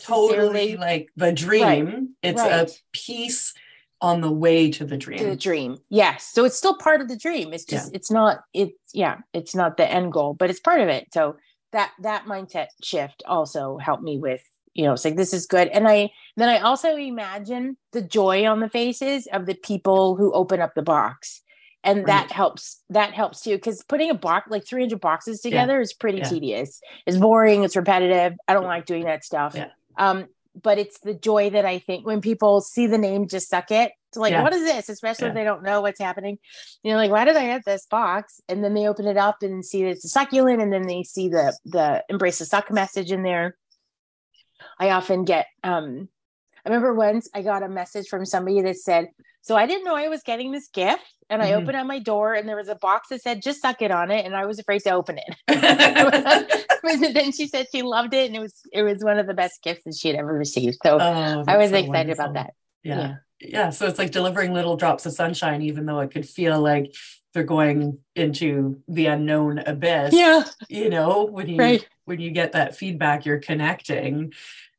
[0.00, 1.86] totally like the dream.
[1.86, 2.02] Right.
[2.22, 2.70] It's right.
[2.70, 3.54] a piece
[4.00, 5.18] on the way to the dream.
[5.18, 5.78] To the dream.
[5.88, 6.30] Yes.
[6.32, 7.52] So it's still part of the dream.
[7.52, 7.96] It's just yeah.
[7.96, 11.08] it's not it's yeah, it's not the end goal, but it's part of it.
[11.12, 11.36] So
[11.72, 14.42] that that mindset shift also helped me with
[14.74, 18.46] you know it's like this is good and i then i also imagine the joy
[18.46, 21.42] on the faces of the people who open up the box
[21.84, 22.06] and right.
[22.06, 25.82] that helps that helps too because putting a box like 300 boxes together yeah.
[25.82, 26.28] is pretty yeah.
[26.28, 26.80] tedious.
[27.06, 28.32] It's boring it's repetitive.
[28.48, 29.54] I don't like doing that stuff.
[29.54, 29.68] Yeah.
[29.96, 30.26] um
[30.60, 33.92] but it's the joy that i think when people see the name just succ it
[34.14, 34.88] it's like what is this?
[34.88, 36.38] Especially if they don't know what's happening.
[36.84, 38.40] You know like why did i get this box?
[38.48, 41.02] And then they open it up and see that it's a succulent and then they
[41.02, 43.56] see the the embrace the suck message in there.
[44.78, 46.08] I often get um
[46.64, 49.08] i remember once i got a message from somebody that said
[49.44, 51.02] so I didn't know I was getting this gift.
[51.30, 51.62] And I mm-hmm.
[51.62, 54.10] opened up my door and there was a box that said, just succ it on
[54.10, 54.26] it.
[54.26, 55.36] And I was afraid to open it.
[57.14, 58.26] then she said she loved it.
[58.26, 60.78] And it was, it was one of the best gifts that she had ever received.
[60.82, 62.24] So oh, I was so excited wonderful.
[62.24, 62.54] about that.
[62.82, 62.96] Yeah.
[62.98, 63.14] yeah.
[63.40, 63.70] Yeah.
[63.70, 66.94] So it's like delivering little drops of sunshine, even though it could feel like
[67.32, 70.14] they're going into the unknown abyss.
[70.14, 70.44] Yeah.
[70.68, 71.86] You know, when you, right.
[72.04, 74.32] when you get that feedback, you're connecting.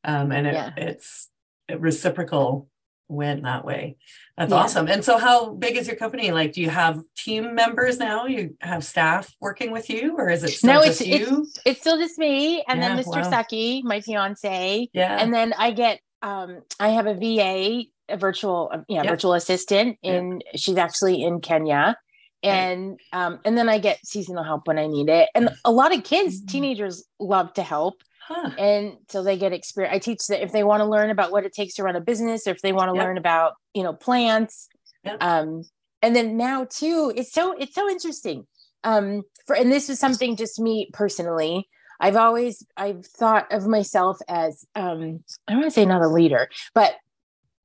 [0.04, 0.72] Um, and it, yeah.
[0.78, 1.30] it's
[1.70, 2.68] reciprocal
[3.08, 3.98] win that way.
[4.38, 4.58] That's yeah.
[4.58, 4.88] awesome.
[4.88, 6.32] And so how big is your company?
[6.32, 8.26] Like do you have team members now?
[8.26, 11.42] You have staff working with you or is it still no, it's, just you?
[11.42, 13.22] It's, it's still just me and yeah, then Mr.
[13.22, 13.30] Wow.
[13.30, 14.90] Saki, my fiance.
[14.94, 15.18] Yeah.
[15.20, 19.12] And then I get um I have a VA, a virtual uh, yeah, yep.
[19.12, 20.60] virtual assistant in yep.
[20.60, 21.98] she's actually in Kenya.
[22.44, 25.30] And um and then I get seasonal help when I need it.
[25.36, 26.48] And a lot of kids, mm-hmm.
[26.48, 28.02] teenagers love to help.
[28.28, 28.50] Huh.
[28.58, 29.96] And so they get experience.
[29.96, 32.02] I teach that if they want to learn about what it takes to run a
[32.02, 33.06] business, or if they want to yep.
[33.06, 34.68] learn about, you know, plants.
[35.04, 35.18] Yep.
[35.22, 35.64] Um,
[36.02, 38.48] and then now too, it's so it's so interesting.
[38.84, 41.70] Um, for and this is something just me personally.
[42.00, 46.08] I've always I've thought of myself as um, I don't want to say not a
[46.08, 46.96] leader, but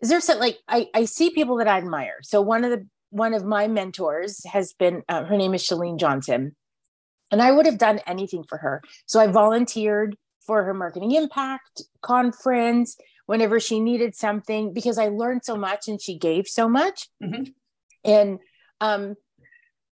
[0.02, 2.18] is there something like I, I see people that I admire.
[2.22, 5.98] So one of the one of my mentors has been uh, her name is Chalene
[5.98, 6.54] Johnson.
[7.32, 8.82] And I would have done anything for her.
[9.06, 10.16] So I volunteered
[10.50, 12.96] for her marketing impact conference
[13.26, 17.08] whenever she needed something because I learned so much and she gave so much.
[17.22, 17.44] Mm-hmm.
[18.04, 18.40] And
[18.80, 19.14] um,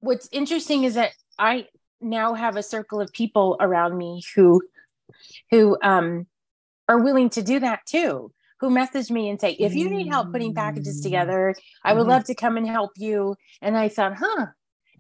[0.01, 1.69] what's interesting is that I
[2.03, 4.61] now have a circle of people around me who
[5.51, 6.27] who um,
[6.87, 8.31] are willing to do that too
[8.61, 12.11] who message me and say if you need help putting packages together i would mm-hmm.
[12.11, 14.47] love to come and help you and i thought huh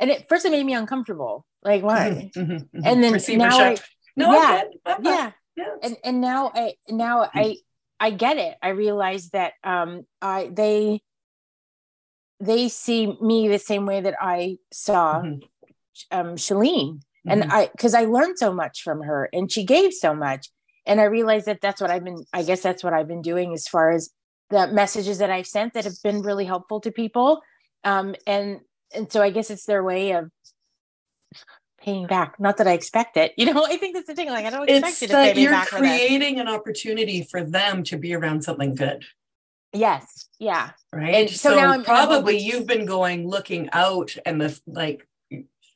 [0.00, 2.54] and at first it made me uncomfortable like why mm-hmm.
[2.54, 2.80] mm-hmm.
[2.84, 3.76] and then now I,
[4.16, 4.62] no, yeah,
[5.00, 5.30] yeah,
[5.82, 7.56] And and now I now I
[8.00, 8.56] I get it.
[8.62, 11.00] I realize that um, I they
[12.40, 15.38] they see me the same way that I saw mm-hmm.
[16.10, 17.30] um, Chalene, mm-hmm.
[17.30, 20.48] and I because I learned so much from her, and she gave so much,
[20.86, 22.24] and I realized that that's what I've been.
[22.32, 24.10] I guess that's what I've been doing as far as
[24.50, 27.42] the messages that I've sent that have been really helpful to people,
[27.84, 28.60] um, and
[28.94, 30.30] and so I guess it's their way of
[31.82, 32.38] paying back.
[32.40, 33.32] Not that I expect it.
[33.42, 34.28] You know, I think that's the thing.
[34.28, 37.96] Like I don't expect it's it to that you're creating an opportunity for them to
[37.96, 39.04] be around something good.
[39.72, 40.28] Yes.
[40.38, 40.70] Yeah.
[40.92, 41.14] Right.
[41.14, 45.08] And so, so now I'm probably you've been going looking out and the like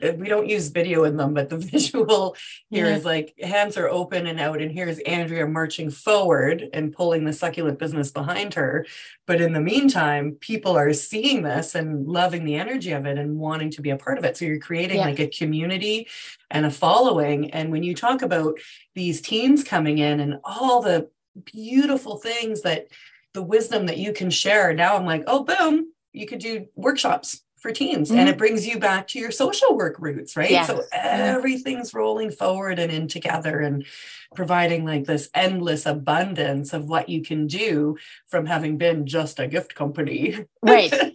[0.03, 2.36] Uh, we don't use video in them, but the visual
[2.70, 7.24] here is like hands are open and out, and here's Andrea marching forward and pulling
[7.24, 8.86] the succulent business behind her.
[9.26, 13.38] But in the meantime, people are seeing this and loving the energy of it and
[13.38, 14.36] wanting to be a part of it.
[14.36, 15.07] So you're creating yeah.
[15.07, 16.09] like a community
[16.51, 17.51] and a following.
[17.51, 18.59] And when you talk about
[18.94, 21.09] these teens coming in and all the
[21.44, 22.88] beautiful things that
[23.34, 27.42] the wisdom that you can share, now I'm like, oh, boom, you could do workshops
[27.57, 28.18] for teens mm-hmm.
[28.18, 30.50] and it brings you back to your social work roots right?
[30.50, 30.66] Yes.
[30.66, 33.86] so everything's rolling forward and in together and
[34.34, 37.96] providing like this endless abundance of what you can do
[38.28, 40.46] from having been just a gift company.
[40.62, 40.92] Right.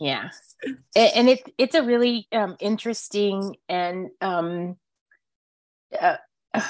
[0.00, 0.30] Yeah.
[0.94, 4.76] And it's it's a really um, interesting and um
[6.00, 6.16] uh,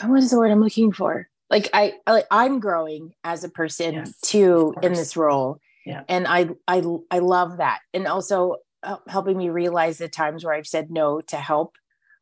[0.07, 1.29] what is the word i'm looking for?
[1.51, 6.03] Like i, I i'm growing as a person yes, too in this role yeah.
[6.09, 8.57] and I, I i love that and also
[9.09, 11.76] helping me realize the times where I've said no to help,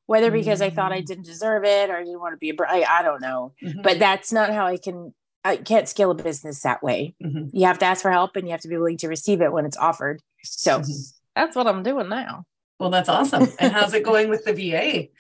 [0.06, 0.72] whether because mm-hmm.
[0.72, 1.06] I thought I mm.
[1.06, 3.52] didn't deserve it or I didn't want to be a, I, I don't know.
[3.62, 3.82] Mm-hmm.
[3.82, 5.14] But that's not how I can,
[5.44, 7.14] I can't scale a business that way.
[7.22, 7.56] Mm-hmm.
[7.56, 9.52] You have to ask for help and you have to be willing to receive it
[9.52, 10.22] when it's offered.
[10.42, 10.92] So mm-hmm.
[11.34, 12.44] that's what I'm doing now.
[12.78, 13.48] Well, that's awesome.
[13.58, 15.08] And how's it going with the VA?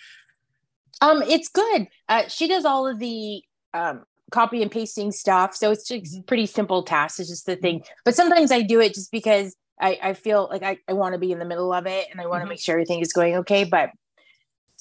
[1.02, 1.88] Um, it's good.
[2.08, 3.42] Uh, she does all of the
[3.74, 5.54] um, copy and pasting stuff.
[5.54, 6.22] So it's just mm-hmm.
[6.22, 7.20] pretty simple tasks.
[7.20, 7.82] It's just the thing.
[8.04, 11.18] But sometimes I do it just because I, I feel like I, I want to
[11.18, 12.50] be in the middle of it and I want to mm-hmm.
[12.50, 13.64] make sure everything is going okay.
[13.64, 13.90] But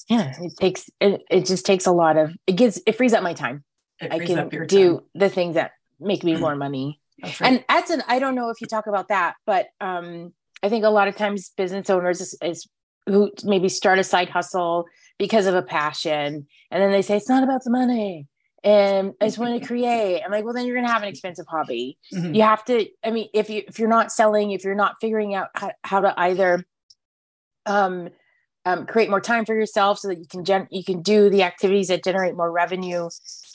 [0.08, 3.22] yeah, it takes it, it just takes a lot of it gives it frees up
[3.22, 3.64] my time.
[4.00, 7.00] I can do the things that make me more money.
[7.22, 7.42] Right.
[7.42, 10.32] And that's an I don't know if you talk about that, but um
[10.62, 12.66] I think a lot of times business owners is, is
[13.06, 14.86] who maybe start a side hustle
[15.18, 18.26] because of a passion and then they say it's not about the money
[18.66, 20.22] and I just want to create.
[20.22, 21.98] I'm like, well, then you're gonna have an expensive hobby.
[22.12, 22.34] Mm-hmm.
[22.34, 22.86] You have to.
[23.04, 26.00] I mean, if you if you're not selling, if you're not figuring out how, how
[26.00, 26.66] to either
[27.64, 28.08] um,
[28.64, 31.44] um, create more time for yourself so that you can gen- you can do the
[31.44, 33.08] activities that generate more revenue.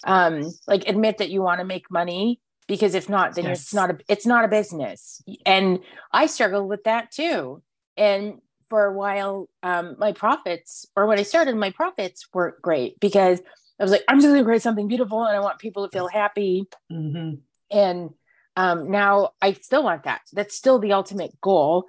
[0.05, 3.63] Um, like admit that you want to make money because if not, then yes.
[3.63, 5.21] it's not a it's not a business.
[5.45, 5.79] And
[6.13, 7.61] I struggled with that too.
[7.97, 8.39] And
[8.69, 13.41] for a while, um, my profits or when I started, my profits weren't great because
[13.81, 15.91] I was like, I'm just going to create something beautiful and I want people to
[15.91, 16.67] feel happy.
[16.91, 17.37] Mm-hmm.
[17.75, 18.09] And
[18.55, 20.21] um, now I still want that.
[20.31, 21.85] That's still the ultimate goal.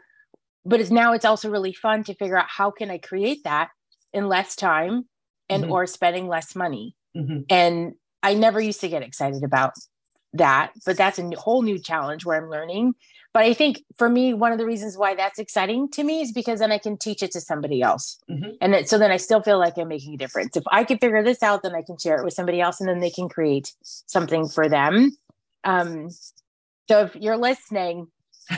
[0.65, 3.69] But it's now it's also really fun to figure out how can I create that
[4.15, 5.07] in less time
[5.51, 5.73] and mm-hmm.
[5.73, 6.97] or spending less money.
[7.15, 7.41] Mm-hmm.
[7.51, 9.75] And I never used to get excited about
[10.35, 12.95] that, but that's a whole new challenge where I'm learning
[13.33, 16.33] but I think for me, one of the reasons why that's exciting to me is
[16.33, 18.19] because then I can teach it to somebody else.
[18.31, 18.51] Mm-hmm.
[18.61, 20.57] And it, so then I still feel like I'm making a difference.
[20.57, 22.89] If I can figure this out, then I can share it with somebody else and
[22.89, 25.17] then they can create something for them.
[25.65, 26.11] Um,
[26.91, 28.09] so if you're listening,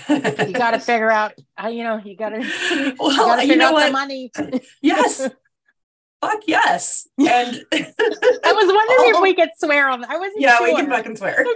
[0.09, 2.39] you got to figure out how, you know, you got to,
[2.99, 3.93] well, you, gotta you know what?
[3.93, 4.33] money.
[4.83, 5.29] yes.
[6.25, 7.07] Fuck yes.
[7.19, 7.29] And
[7.73, 10.67] I was wondering if we could swear on I wasn't Yeah, sure.
[10.69, 11.45] we can fucking swear.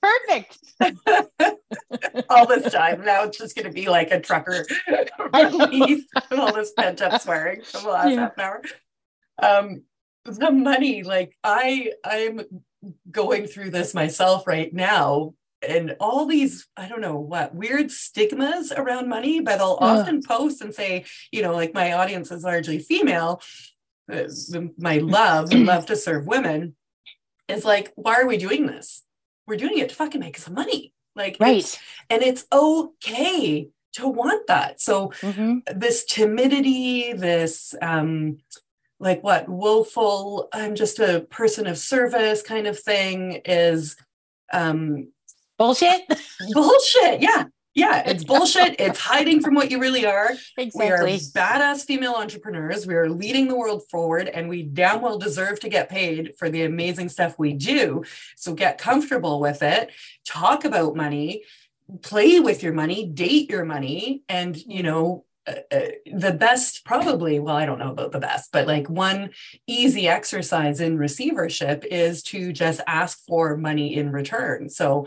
[0.00, 0.58] Perfect.
[2.30, 3.04] all this time.
[3.04, 4.64] Now it's just going to be like a trucker
[5.34, 8.20] release all this pent up swearing from the last yeah.
[8.20, 8.62] half an hour.
[9.40, 9.82] Um,
[10.24, 12.40] the money, like I, I'm
[13.10, 15.34] going through this myself right now,
[15.66, 20.60] and all these, I don't know what weird stigmas around money, but I'll often post
[20.60, 23.42] and say, you know, like my audience is largely female.
[24.10, 24.24] Uh,
[24.78, 26.76] my love love to serve women
[27.48, 29.02] is like, why are we doing this?
[29.48, 30.92] we're doing it to fucking make some money.
[31.16, 31.56] Like, right.
[31.56, 31.78] It's,
[32.10, 34.80] and it's okay to want that.
[34.80, 35.58] So mm-hmm.
[35.74, 38.38] this timidity, this, um,
[39.00, 43.96] like what woeful, I'm just a person of service kind of thing is,
[44.52, 45.08] um,
[45.58, 46.02] bullshit.
[46.52, 47.20] bullshit.
[47.20, 47.44] Yeah.
[47.74, 48.76] Yeah, it's bullshit.
[48.80, 50.30] it's hiding from what you really are.
[50.56, 50.86] Exactly.
[50.86, 52.86] We are badass female entrepreneurs.
[52.86, 56.50] We are leading the world forward, and we damn well deserve to get paid for
[56.50, 58.02] the amazing stuff we do.
[58.36, 59.92] So get comfortable with it.
[60.26, 61.44] Talk about money.
[62.02, 63.06] Play with your money.
[63.06, 65.80] Date your money, and you know uh, uh,
[66.12, 69.30] the best probably well i don't know about the best but like one
[69.66, 75.06] easy exercise in receivership is to just ask for money in return so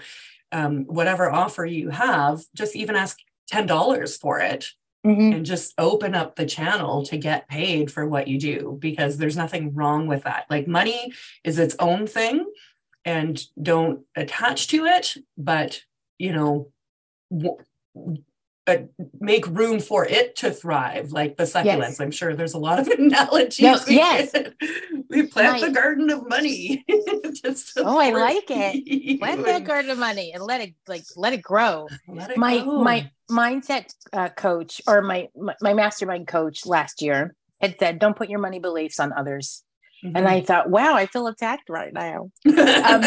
[0.51, 3.17] um, whatever offer you have just even ask
[3.51, 4.67] $10 for it
[5.05, 5.33] mm-hmm.
[5.33, 9.37] and just open up the channel to get paid for what you do because there's
[9.37, 11.11] nothing wrong with that like money
[11.43, 12.45] is its own thing
[13.05, 15.81] and don't attach to it but
[16.17, 16.71] you know
[17.31, 17.57] w-
[18.68, 18.78] uh,
[19.20, 21.66] make room for it to thrive, like the succulents.
[21.66, 21.99] Yes.
[21.99, 23.62] I'm sure there's a lot of analogies.
[23.62, 24.34] No, we yes,
[25.09, 26.86] we plant my, the garden of money.
[26.89, 29.20] oh, I like it.
[29.20, 31.88] Plant that garden of money and let it like let it grow.
[32.07, 32.84] Let it my go.
[32.84, 38.16] my mindset uh, coach or my, my my mastermind coach last year had said, "Don't
[38.16, 39.64] put your money beliefs on others."
[40.03, 40.17] Mm-hmm.
[40.17, 42.31] And I thought, wow, I feel attacked right now.
[42.81, 43.01] Um,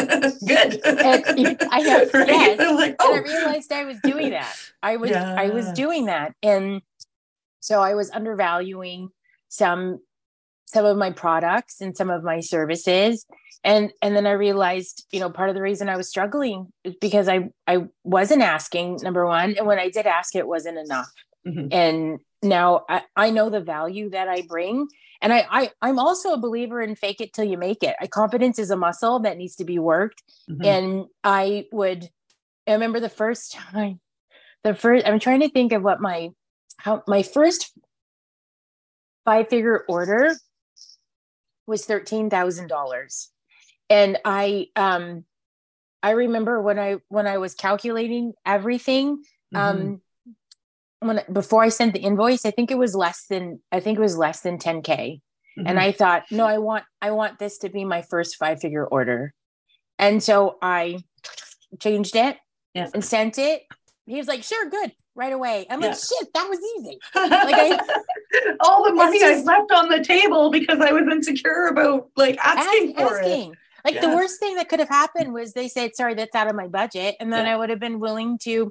[0.46, 0.80] Good.
[0.86, 2.28] I have right?
[2.28, 2.74] yes.
[2.74, 3.14] Like, oh.
[3.14, 4.56] And I realized I was doing that.
[4.82, 5.34] I was yeah.
[5.36, 6.34] I was doing that.
[6.42, 6.80] And
[7.60, 9.08] so I was undervaluing
[9.48, 9.98] some
[10.66, 13.26] some of my products and some of my services.
[13.64, 16.94] And and then I realized, you know, part of the reason I was struggling is
[17.00, 19.56] because I I wasn't asking, number one.
[19.56, 21.10] And when I did ask, it wasn't enough.
[21.46, 21.68] Mm-hmm.
[21.72, 24.88] And now I, I know the value that I bring
[25.24, 28.06] and I, I i'm also a believer in fake it till you make it I,
[28.06, 30.64] confidence is a muscle that needs to be worked mm-hmm.
[30.64, 32.08] and i would
[32.68, 34.00] i remember the first time
[34.62, 36.30] the first i'm trying to think of what my
[36.76, 37.72] how my first
[39.24, 40.36] five figure order
[41.66, 43.28] was $13000
[43.88, 45.24] and i um
[46.02, 49.56] i remember when i when i was calculating everything mm-hmm.
[49.56, 50.00] um
[51.06, 54.00] when before I sent the invoice, I think it was less than I think it
[54.00, 55.20] was less than 10k.
[55.58, 55.66] Mm-hmm.
[55.66, 58.84] And I thought, no, I want I want this to be my first five figure
[58.84, 59.32] order.
[59.98, 60.98] And so I
[61.80, 62.36] changed it
[62.74, 62.88] yeah.
[62.92, 63.62] and sent it.
[64.06, 65.66] He was like, sure, good, right away.
[65.70, 65.88] I'm yeah.
[65.88, 66.98] like, shit, that was easy.
[67.14, 71.68] Like I, all the money just, I left on the table because I was insecure
[71.68, 73.52] about like asking ask, for asking.
[73.52, 73.58] it.
[73.84, 74.00] Like yeah.
[74.00, 76.66] the worst thing that could have happened was they said, sorry, that's out of my
[76.66, 77.16] budget.
[77.20, 78.68] And then I would have been willing to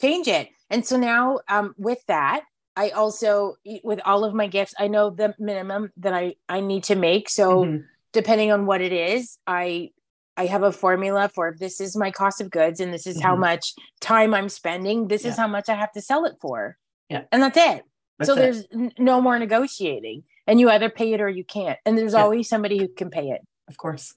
[0.00, 0.48] change it.
[0.68, 2.44] And so now um, with that,
[2.76, 6.84] I also with all of my gifts, I know the minimum that I I need
[6.84, 7.28] to make.
[7.28, 7.82] So mm-hmm.
[8.12, 9.90] depending on what it is, I
[10.36, 13.26] I have a formula for this is my cost of goods and this is mm-hmm.
[13.26, 15.08] how much time I'm spending.
[15.08, 15.32] This yeah.
[15.32, 16.78] is how much I have to sell it for.
[17.08, 17.24] Yeah.
[17.32, 17.84] And that's it.
[18.18, 18.36] That's so it.
[18.36, 20.22] there's n- no more negotiating.
[20.46, 21.78] And you either pay it or you can't.
[21.84, 22.22] And there's yeah.
[22.22, 23.40] always somebody who can pay it.
[23.68, 24.14] Of course.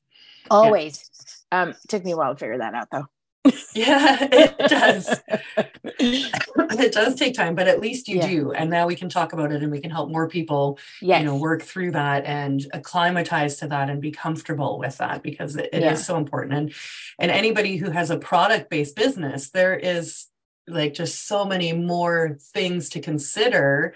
[0.50, 1.10] Always.
[1.52, 1.62] Yeah.
[1.64, 3.08] Um, took me a while to figure that out though
[3.74, 5.22] yeah, it does.
[6.00, 8.28] it does take time, but at least you yeah.
[8.28, 8.52] do.
[8.54, 11.20] And now we can talk about it and we can help more people, yes.
[11.20, 15.56] you know, work through that and acclimatize to that and be comfortable with that because
[15.58, 15.92] it, it yeah.
[15.92, 16.54] is so important.
[16.54, 16.74] And
[17.20, 20.28] and anybody who has a product-based business, there is
[20.68, 23.94] like just so many more things to consider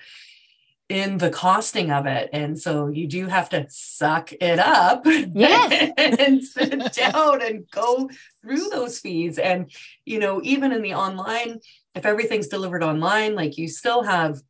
[0.90, 2.30] in the costing of it.
[2.32, 5.92] And so you do have to suck it up yes.
[5.98, 8.10] and sit down and go
[8.42, 9.38] through those fees.
[9.38, 9.70] And,
[10.06, 11.60] you know, even in the online,
[11.94, 14.42] if everything's delivered online, like you still have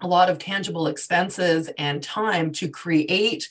[0.00, 3.48] a lot of tangible expenses and time to create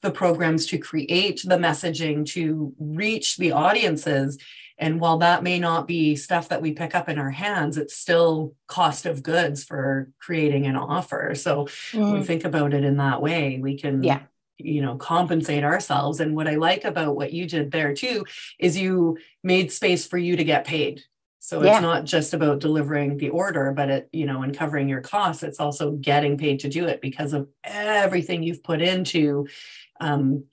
[0.00, 4.38] the programs, to create the messaging, to reach the audiences.
[4.76, 7.96] And while that may not be stuff that we pick up in our hands, it's
[7.96, 11.34] still cost of goods for creating an offer.
[11.34, 12.12] So mm.
[12.12, 14.20] we think about it in that way, we can yeah
[14.58, 18.24] you know compensate ourselves and what i like about what you did there too
[18.58, 21.02] is you made space for you to get paid
[21.40, 25.00] so it's not just about delivering the order but it you know and covering your
[25.00, 29.46] costs it's also getting paid to do it because of everything you've put into
[30.00, 30.44] um,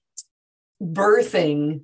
[0.81, 1.81] birthing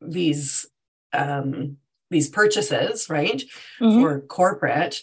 [0.00, 0.66] these
[1.12, 1.76] um,
[2.10, 3.42] these purchases, right,
[3.80, 4.00] mm-hmm.
[4.00, 5.02] for corporate,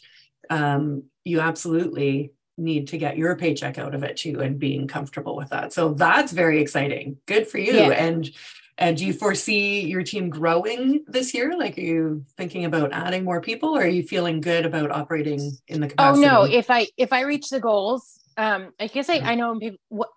[0.49, 5.36] um, you absolutely need to get your paycheck out of it too and being comfortable
[5.36, 5.72] with that.
[5.74, 7.18] So that's very exciting.
[7.26, 7.74] Good for you.
[7.74, 7.89] Yeah.
[7.91, 8.30] And
[8.78, 11.53] and do you foresee your team growing this year?
[11.57, 15.51] Like, are you thinking about adding more people, or are you feeling good about operating
[15.68, 16.26] in the capacity?
[16.26, 16.43] Oh no!
[16.43, 19.60] If I if I reach the goals, um, I guess I, I know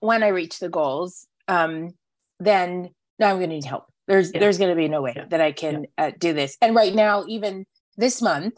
[0.01, 1.91] when, I reach the goals, um,
[2.39, 3.92] then now I'm going to need help.
[4.09, 4.41] There's yeah.
[4.41, 5.27] there's going to be no way yeah.
[5.31, 6.07] that I can yeah.
[6.07, 6.57] uh, do this.
[6.61, 8.55] And right now, even this month,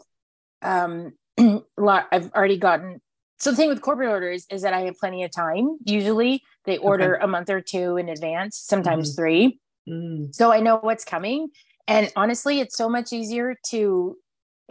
[0.61, 3.01] um, I've already gotten.
[3.37, 5.77] So the thing with corporate orders is that I have plenty of time.
[5.85, 7.25] Usually, they order okay.
[7.25, 9.15] a month or two in advance, sometimes mm.
[9.15, 9.59] three.
[9.87, 10.33] Mm.
[10.33, 11.49] So I know what's coming.
[11.87, 14.17] And honestly, it's so much easier to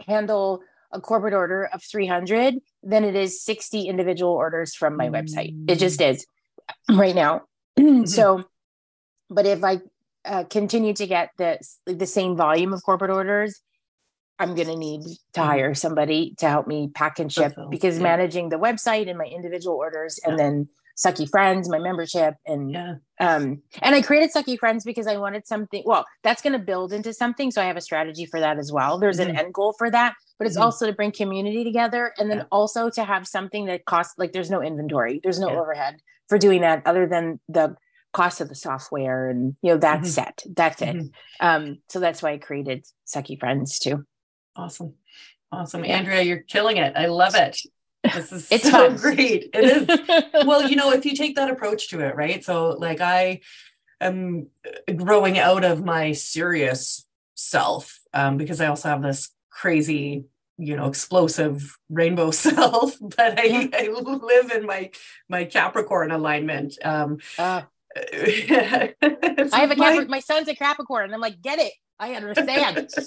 [0.05, 0.61] handle
[0.91, 5.13] a corporate order of 300 than it is 60 individual orders from my mm.
[5.13, 5.69] website.
[5.69, 6.09] It just mm.
[6.09, 6.25] is
[6.89, 7.43] right now.
[7.79, 8.05] Mm-hmm.
[8.05, 8.43] so,
[9.29, 9.79] but if I
[10.25, 13.61] uh, continue to get the the same volume of corporate orders,
[14.39, 15.01] I'm going to need
[15.33, 18.03] to hire somebody to help me pack and ship because yeah.
[18.03, 20.67] managing the website and my individual orders and then
[20.97, 22.95] Sucky Friends, my membership and Yeah.
[23.19, 26.91] um and I created Sucky Friends because I wanted something well, that's going to build
[26.93, 28.97] into something so I have a strategy for that as well.
[28.97, 29.29] There's Mhm.
[29.29, 30.61] an end goal for that, but it's Mhm.
[30.63, 32.43] also to bring community together and then Yeah.
[32.51, 35.59] also to have something that costs like there's no inventory, there's no Yeah.
[35.59, 37.75] overhead for doing that other than the
[38.15, 40.13] cost of the software and you know that's Mhm.
[40.19, 40.43] set.
[40.55, 40.95] That's it.
[40.95, 41.09] Mhm.
[41.39, 44.05] Um so that's why I created Sucky Friends too.
[44.55, 44.93] Awesome.
[45.51, 45.83] Awesome.
[45.83, 46.93] Andrea, you're killing it.
[46.95, 47.59] I love it.
[48.03, 48.95] This is It's so fun.
[48.97, 49.49] great.
[49.53, 49.85] It is.
[50.49, 52.43] well, you know, if you take that approach to it, right?
[52.43, 53.41] So, like, I
[53.99, 54.47] am
[54.95, 57.05] growing out of my serious
[57.35, 60.25] self um, because I also have this crazy,
[60.57, 63.87] you know, explosive rainbow self, but I, I
[64.31, 64.91] live in my
[65.27, 66.77] my Capricorn alignment.
[66.83, 67.63] Um, Uh,
[67.95, 70.09] I have a my- Capricorn.
[70.09, 71.73] My son's a Capricorn, and I'm like, get it.
[71.97, 72.91] I understand.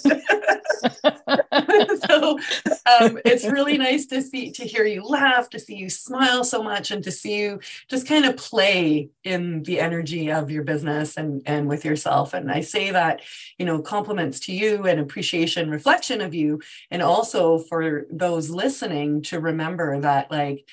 [2.09, 2.39] so
[2.87, 6.63] um, it's really nice to see to hear you laugh to see you smile so
[6.63, 11.17] much and to see you just kind of play in the energy of your business
[11.17, 13.21] and and with yourself and i say that
[13.57, 16.59] you know compliments to you and appreciation reflection of you
[16.89, 20.65] and also for those listening to remember that like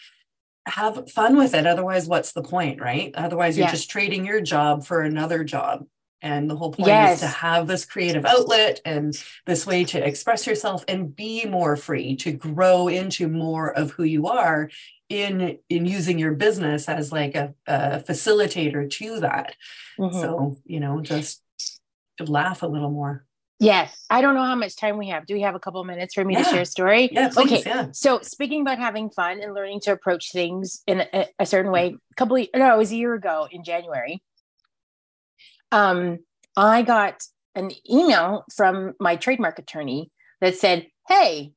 [0.67, 1.67] have fun with it.
[1.67, 3.13] Otherwise what's the point right?
[3.15, 5.87] Otherwise you're just trading your job for another job.
[6.23, 7.15] And the whole point Yes.
[7.17, 9.15] is to have this creative outlet and
[9.45, 14.03] this way to express yourself and be more free to grow into more of who
[14.03, 14.71] you are
[15.09, 19.55] in in using your business as like a, a facilitator to that.
[20.01, 20.13] Mhm.
[20.21, 21.43] so you know just
[22.19, 23.25] to laugh a little more
[23.59, 24.05] Yes.
[24.11, 25.25] I don't know how much time we have.
[25.27, 27.09] Do we have a couple minutes for me to share a story?
[27.13, 27.63] yeah please Okay.
[27.67, 31.73] yeah So speaking about having fun and learning to approach things in a, a certain
[31.73, 34.23] way, a couple of, no, it was a year ago in January.
[35.73, 36.19] Um,
[36.57, 37.23] I got
[37.55, 41.53] an email from my trademark attorney that said, Hey,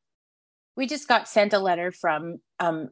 [0.76, 2.89] we just got sent a letter from um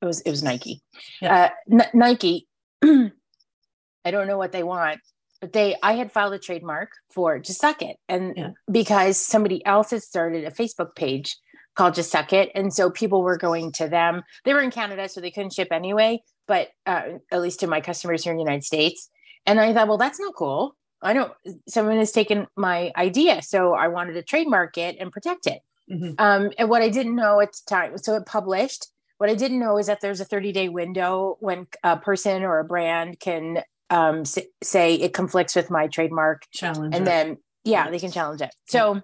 [0.00, 0.80] it was it was Nike.
[1.20, 1.50] Yeah.
[1.70, 2.48] Uh N- Nike.
[2.84, 5.00] I don't know what they want,
[5.42, 7.96] but they I had filed a trademark for Just Succ It.
[8.08, 8.50] And Yeah.
[8.70, 11.36] because somebody else had started a Facebook page
[11.74, 12.50] called Just Succ It.
[12.54, 14.22] And so people were going to them.
[14.44, 17.80] They were in Canada, so they couldn't ship anyway, but uh, at least to my
[17.80, 19.10] customers here in the United States.
[19.44, 20.76] And I thought, well, that's not cool.
[21.02, 21.32] I don't,
[21.68, 23.42] someone has taken my idea.
[23.42, 25.60] So I wanted to trademark it and protect it.
[25.90, 26.14] Mhm.
[26.18, 28.86] Um, and what I didn't know at the time, so it published.
[29.18, 32.60] What I didn't know is that there's a 30 day window when a person or
[32.60, 36.42] a brand can um, say it conflicts with my trademark.
[36.52, 37.04] Challenge and it.
[37.04, 38.52] then yeah they can challenge it.
[38.68, 39.00] So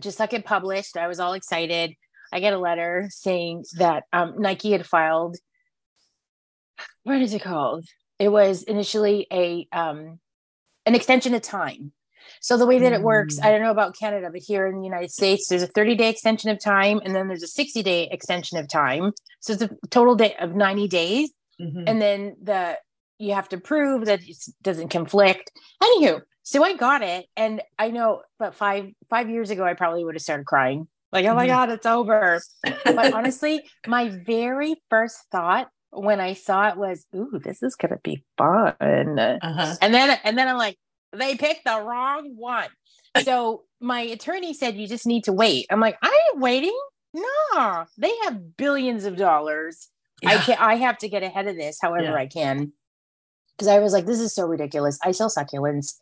[0.00, 1.94] just like it published i was all excited.
[2.34, 5.36] I get a letter saying that um, nike had filed
[7.04, 7.84] what is it called?
[8.18, 10.20] It was initially a um,
[10.86, 11.92] an extension of time.
[12.40, 13.44] So the way that it works Mm.
[13.44, 16.08] i don't know about canada but here in the united states there's a 30 day
[16.08, 19.12] extension of time and then there's a 60 day extension of time.
[19.40, 21.30] So it's a total day of 90 days.
[21.60, 21.84] Mhm.
[21.88, 22.78] and then the
[23.22, 25.52] you have to prove that it doesn't conflict.
[25.82, 30.04] Anywho, so I got it, and I know, but five five years ago, I probably
[30.04, 31.50] would have started crying, like, "Oh my Mhm.
[31.50, 32.40] god, it's over."
[32.84, 37.98] But honestly, my very first thought when I saw it was, "Ooh, this is gonna
[38.02, 38.74] be fun,"
[39.18, 39.74] uh-huh.
[39.80, 40.76] and then and then I'm like,
[41.12, 42.68] "They picked the wrong one."
[43.18, 46.76] So my attorney said, "You just need to wait." I'm like, "I ain't waiting."
[47.14, 49.90] No, they have billions of dollars.
[50.24, 50.42] I Yeah.
[50.42, 52.14] can I have to get ahead of this however Yeah.
[52.14, 52.72] I can.
[53.56, 54.98] Because I was like, this is so ridiculous.
[55.02, 55.94] I sell succulents.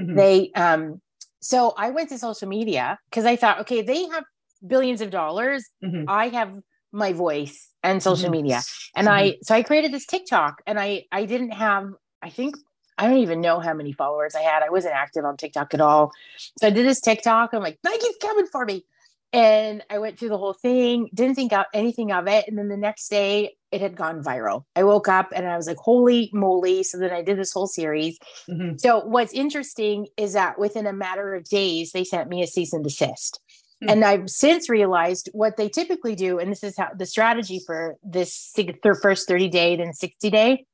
[0.00, 0.16] Mhm.
[0.16, 1.00] They um
[1.40, 4.24] so I went to social media because I thought, okay, they have
[4.66, 5.64] billions of dollars.
[5.84, 6.04] Mhm.
[6.08, 6.58] I have
[6.92, 8.32] my voice and social Mhm.
[8.32, 8.60] media.
[8.94, 11.90] And I so I created this TikTok and I I didn't have,
[12.22, 12.56] I think
[12.98, 14.62] I don't even know how many followers I had.
[14.62, 16.12] I wasn't active on TikTok at all.
[16.60, 17.50] So I did this TikTok.
[17.52, 18.84] I'm like, Nike's coming for me.
[19.32, 22.46] And I went through the whole thing, didn't think out anything of it.
[22.46, 24.64] And then the next day it had gone viral.
[24.76, 26.82] I woke up and I was like, holy moly.
[26.82, 28.18] So then I did this whole series.
[28.48, 28.78] Mhm.
[28.78, 32.72] So what's interesting is that within a matter of days, they sent me a cease
[32.72, 33.40] and desist.
[33.82, 33.88] Hmm.
[33.88, 37.96] And I've since realized what they typically do, and this is how the strategy for
[38.02, 38.52] this
[38.82, 40.66] their first 30 day, then 60 day,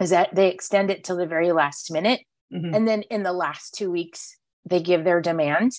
[0.00, 2.20] is that they extend it till the very last minute.
[2.52, 2.76] Mhm.
[2.76, 5.72] And then in the last two weeks, they give their demand.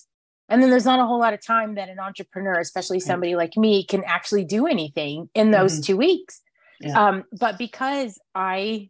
[0.49, 3.55] And then there's not a whole lot of time that an entrepreneur, especially somebody like
[3.55, 5.85] me, can actually do anything in those Mhm.
[5.85, 6.41] two weeks.
[6.81, 6.99] Yeah.
[7.07, 8.89] Um, but because I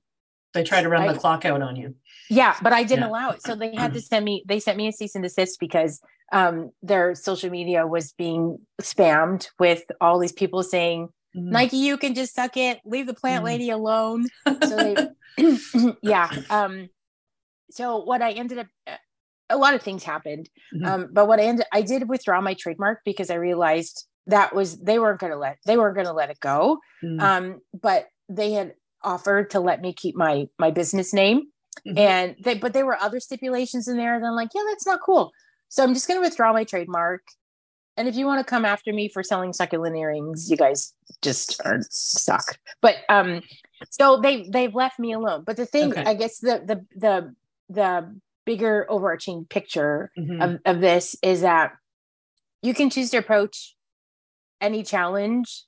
[0.53, 1.95] they try to run I- the clock out on you
[2.32, 3.10] yeah, but I didn't Yeah.
[3.10, 3.41] allow it.
[3.43, 5.99] So they had to send me, they sent me a cease and desist because
[6.32, 11.51] um, their social media was being spammed with all these people saying, Mhm.
[11.51, 13.45] Nike, you can just suck it, leave the plant Mhm.
[13.47, 14.26] lady alone.
[14.68, 14.95] So they,
[16.03, 16.30] yeah.
[16.51, 16.89] Um,
[17.72, 18.97] so what I ended up, uh,
[19.50, 20.50] a lot of things happened.
[20.74, 20.86] Mm-hmm.
[20.86, 24.80] Um, but what I ended, I did withdraw my trademark because I realized that was
[24.80, 26.80] they weren't going to let they weren't going to let it go.
[27.04, 27.20] Mm-hmm.
[27.20, 28.74] Um, but they had
[29.04, 31.47] offered to let me keep my my business name,
[31.88, 31.97] mm-hmm.
[31.97, 34.16] and they but there were other stipulations in there.
[34.16, 35.32] And I'm like, yeah, that's not cool.
[35.70, 37.22] So I'm just going to withdraw my trademark.
[37.95, 41.62] And if you want to come after me for selling succulent earrings, you guys just
[41.66, 42.58] are stuck.
[42.82, 43.41] But um,
[43.89, 45.43] so they they've left me alone.
[45.45, 46.04] But the thing, okay.
[46.06, 47.36] I guess the the the
[47.70, 48.20] the
[48.50, 50.41] bigger overarching picture mm-hmm.
[50.41, 51.74] of, of this is that
[52.64, 53.76] you can choose to approach
[54.60, 55.66] any challenge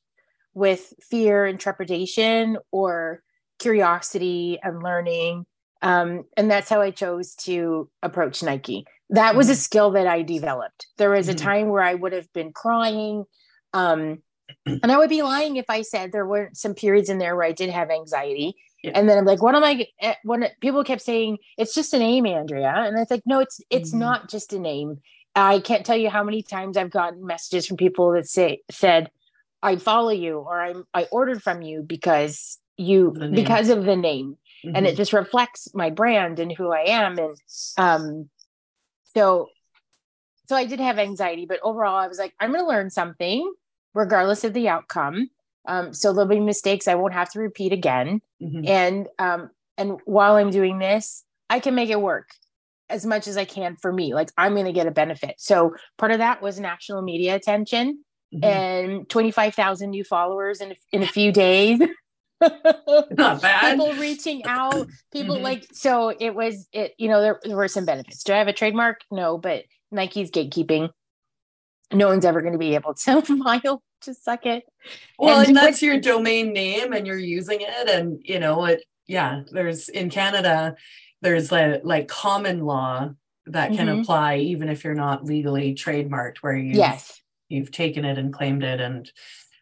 [0.56, 3.22] with fear and trepidation or
[3.60, 5.46] curiosity and learning.
[5.84, 8.86] Um, and that's how I chose to approach Nike.
[9.12, 9.38] That mm-hmm.
[9.38, 9.60] was a mm-hmm.
[9.60, 10.88] skill that I developed.
[10.98, 11.36] There was mm-hmm.
[11.36, 13.26] a time where I would have been crying.
[13.74, 14.24] Um,
[14.66, 17.46] and I would be lying if I said there weren't some periods in there where
[17.46, 18.56] I did have anxiety.
[18.84, 18.92] Yeah.
[18.96, 19.86] And then I'm like, what am I?
[20.00, 23.62] Eh, when people kept saying it's just a name, Andrea, and I think no, it's
[23.70, 24.00] it's mm-hmm.
[24.00, 24.98] not just a name.
[25.36, 29.12] I can't tell you how many times I've gotten messages from people that say said,
[29.62, 34.38] "I follow you" or "I'm I ordered from you because you because of the name,"
[34.66, 34.76] mm-hmm.
[34.76, 34.98] and it mm-hmm.
[34.98, 37.20] just reflects my brand and who I am.
[37.20, 37.38] And
[37.78, 38.30] um,
[39.16, 39.50] so
[40.52, 43.50] so I did have anxiety, but overall, I was like, I'm going to learn something
[43.94, 45.30] regardless of the outcome.
[45.68, 48.22] Um, so there'll be mistakes I won't have to repeat again.
[48.42, 48.68] Mm-hmm.
[48.68, 52.30] And um, and while I'm doing this, I can make it work
[52.90, 54.14] as much as I can for me.
[54.14, 55.36] Like I'm going to get a benefit.
[55.38, 58.04] So part of that was national media attention
[58.34, 58.44] mm-hmm.
[58.44, 61.80] and 25,000 new followers in, in a few days.
[62.42, 63.78] Not bad.
[63.78, 65.44] people reaching out, people mm-hmm.
[65.44, 68.24] like, so it was, it, you know, there, there were some benefits.
[68.24, 69.02] Do I have a trademark?
[69.10, 70.90] No, but Nike's gatekeeping.
[71.94, 74.64] No one's ever going to be able to file just succ it.
[75.18, 77.90] Well, and, and that's your domain name and you're using it.
[77.90, 80.76] And, you know, it, yeah, there's in Canada,
[81.22, 83.10] there's a, like common law
[83.48, 84.02] that can mm-hmm.
[84.02, 87.22] apply even if you're not legally trademarked, where you yes.
[87.50, 89.12] you've taken it and claimed it and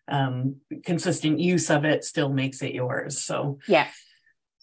[0.08, 3.22] um, consistent use of it still makes it yours.
[3.22, 3.88] So, yeah.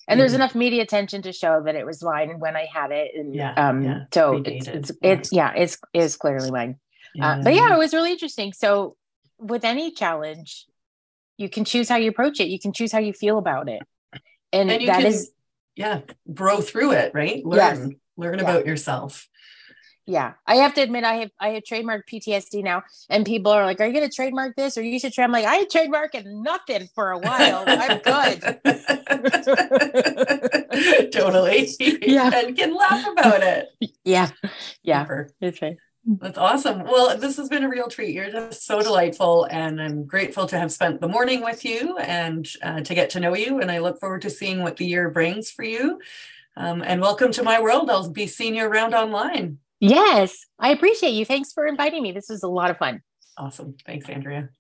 [0.09, 3.11] And there's enough media attention to show that it was mine when I had it.
[3.17, 6.77] And yeah, um, yeah, so it's, it's, it's, yeah, it's, it's clearly mine.
[7.13, 7.33] Yeah.
[7.33, 8.53] Uh, but yeah, it was really interesting.
[8.53, 8.97] So
[9.39, 10.67] with any challenge,
[11.37, 12.49] you can choose how you approach it.
[12.49, 13.83] You can choose how you feel about it.
[14.53, 15.31] And, and that can, is,
[15.75, 16.01] yeah,
[16.33, 17.45] grow through it, right?
[17.45, 17.89] Learn, yes.
[18.17, 18.45] learn yeah.
[18.45, 19.29] about yourself.
[20.07, 20.35] Yeah.
[20.47, 23.81] I have to admit, I have, I have trademarked PTSD now and people are like,
[23.81, 24.79] are you going to trademark this?
[24.79, 25.25] Or you should try.
[25.25, 27.65] I'm like, I trademarked nothing for a while.
[27.67, 28.41] I'm good.
[31.13, 31.69] totally.
[32.07, 32.31] Yeah.
[32.33, 33.69] And can laugh about it.
[34.05, 34.31] Yeah.
[34.85, 35.03] Yeah.
[35.03, 35.31] Super.
[35.41, 35.77] It's right.
[36.09, 36.85] That's awesome.
[36.85, 38.15] Well, this has been a real treat.
[38.15, 42.47] You're just so delightful, and I'm grateful to have spent the morning with you and
[42.63, 43.61] uh, to get to know you.
[43.61, 46.01] And I look forward to seeing what the year brings for you.
[46.57, 47.91] Um, and welcome to my world.
[47.91, 49.59] I'll be seeing you around online.
[49.81, 51.25] Yes, I appreciate you.
[51.25, 52.13] Thanks for inviting me.
[52.13, 53.03] This was a lot of fun.
[53.37, 53.77] Awesome.
[53.85, 54.51] Thanks, Andrea.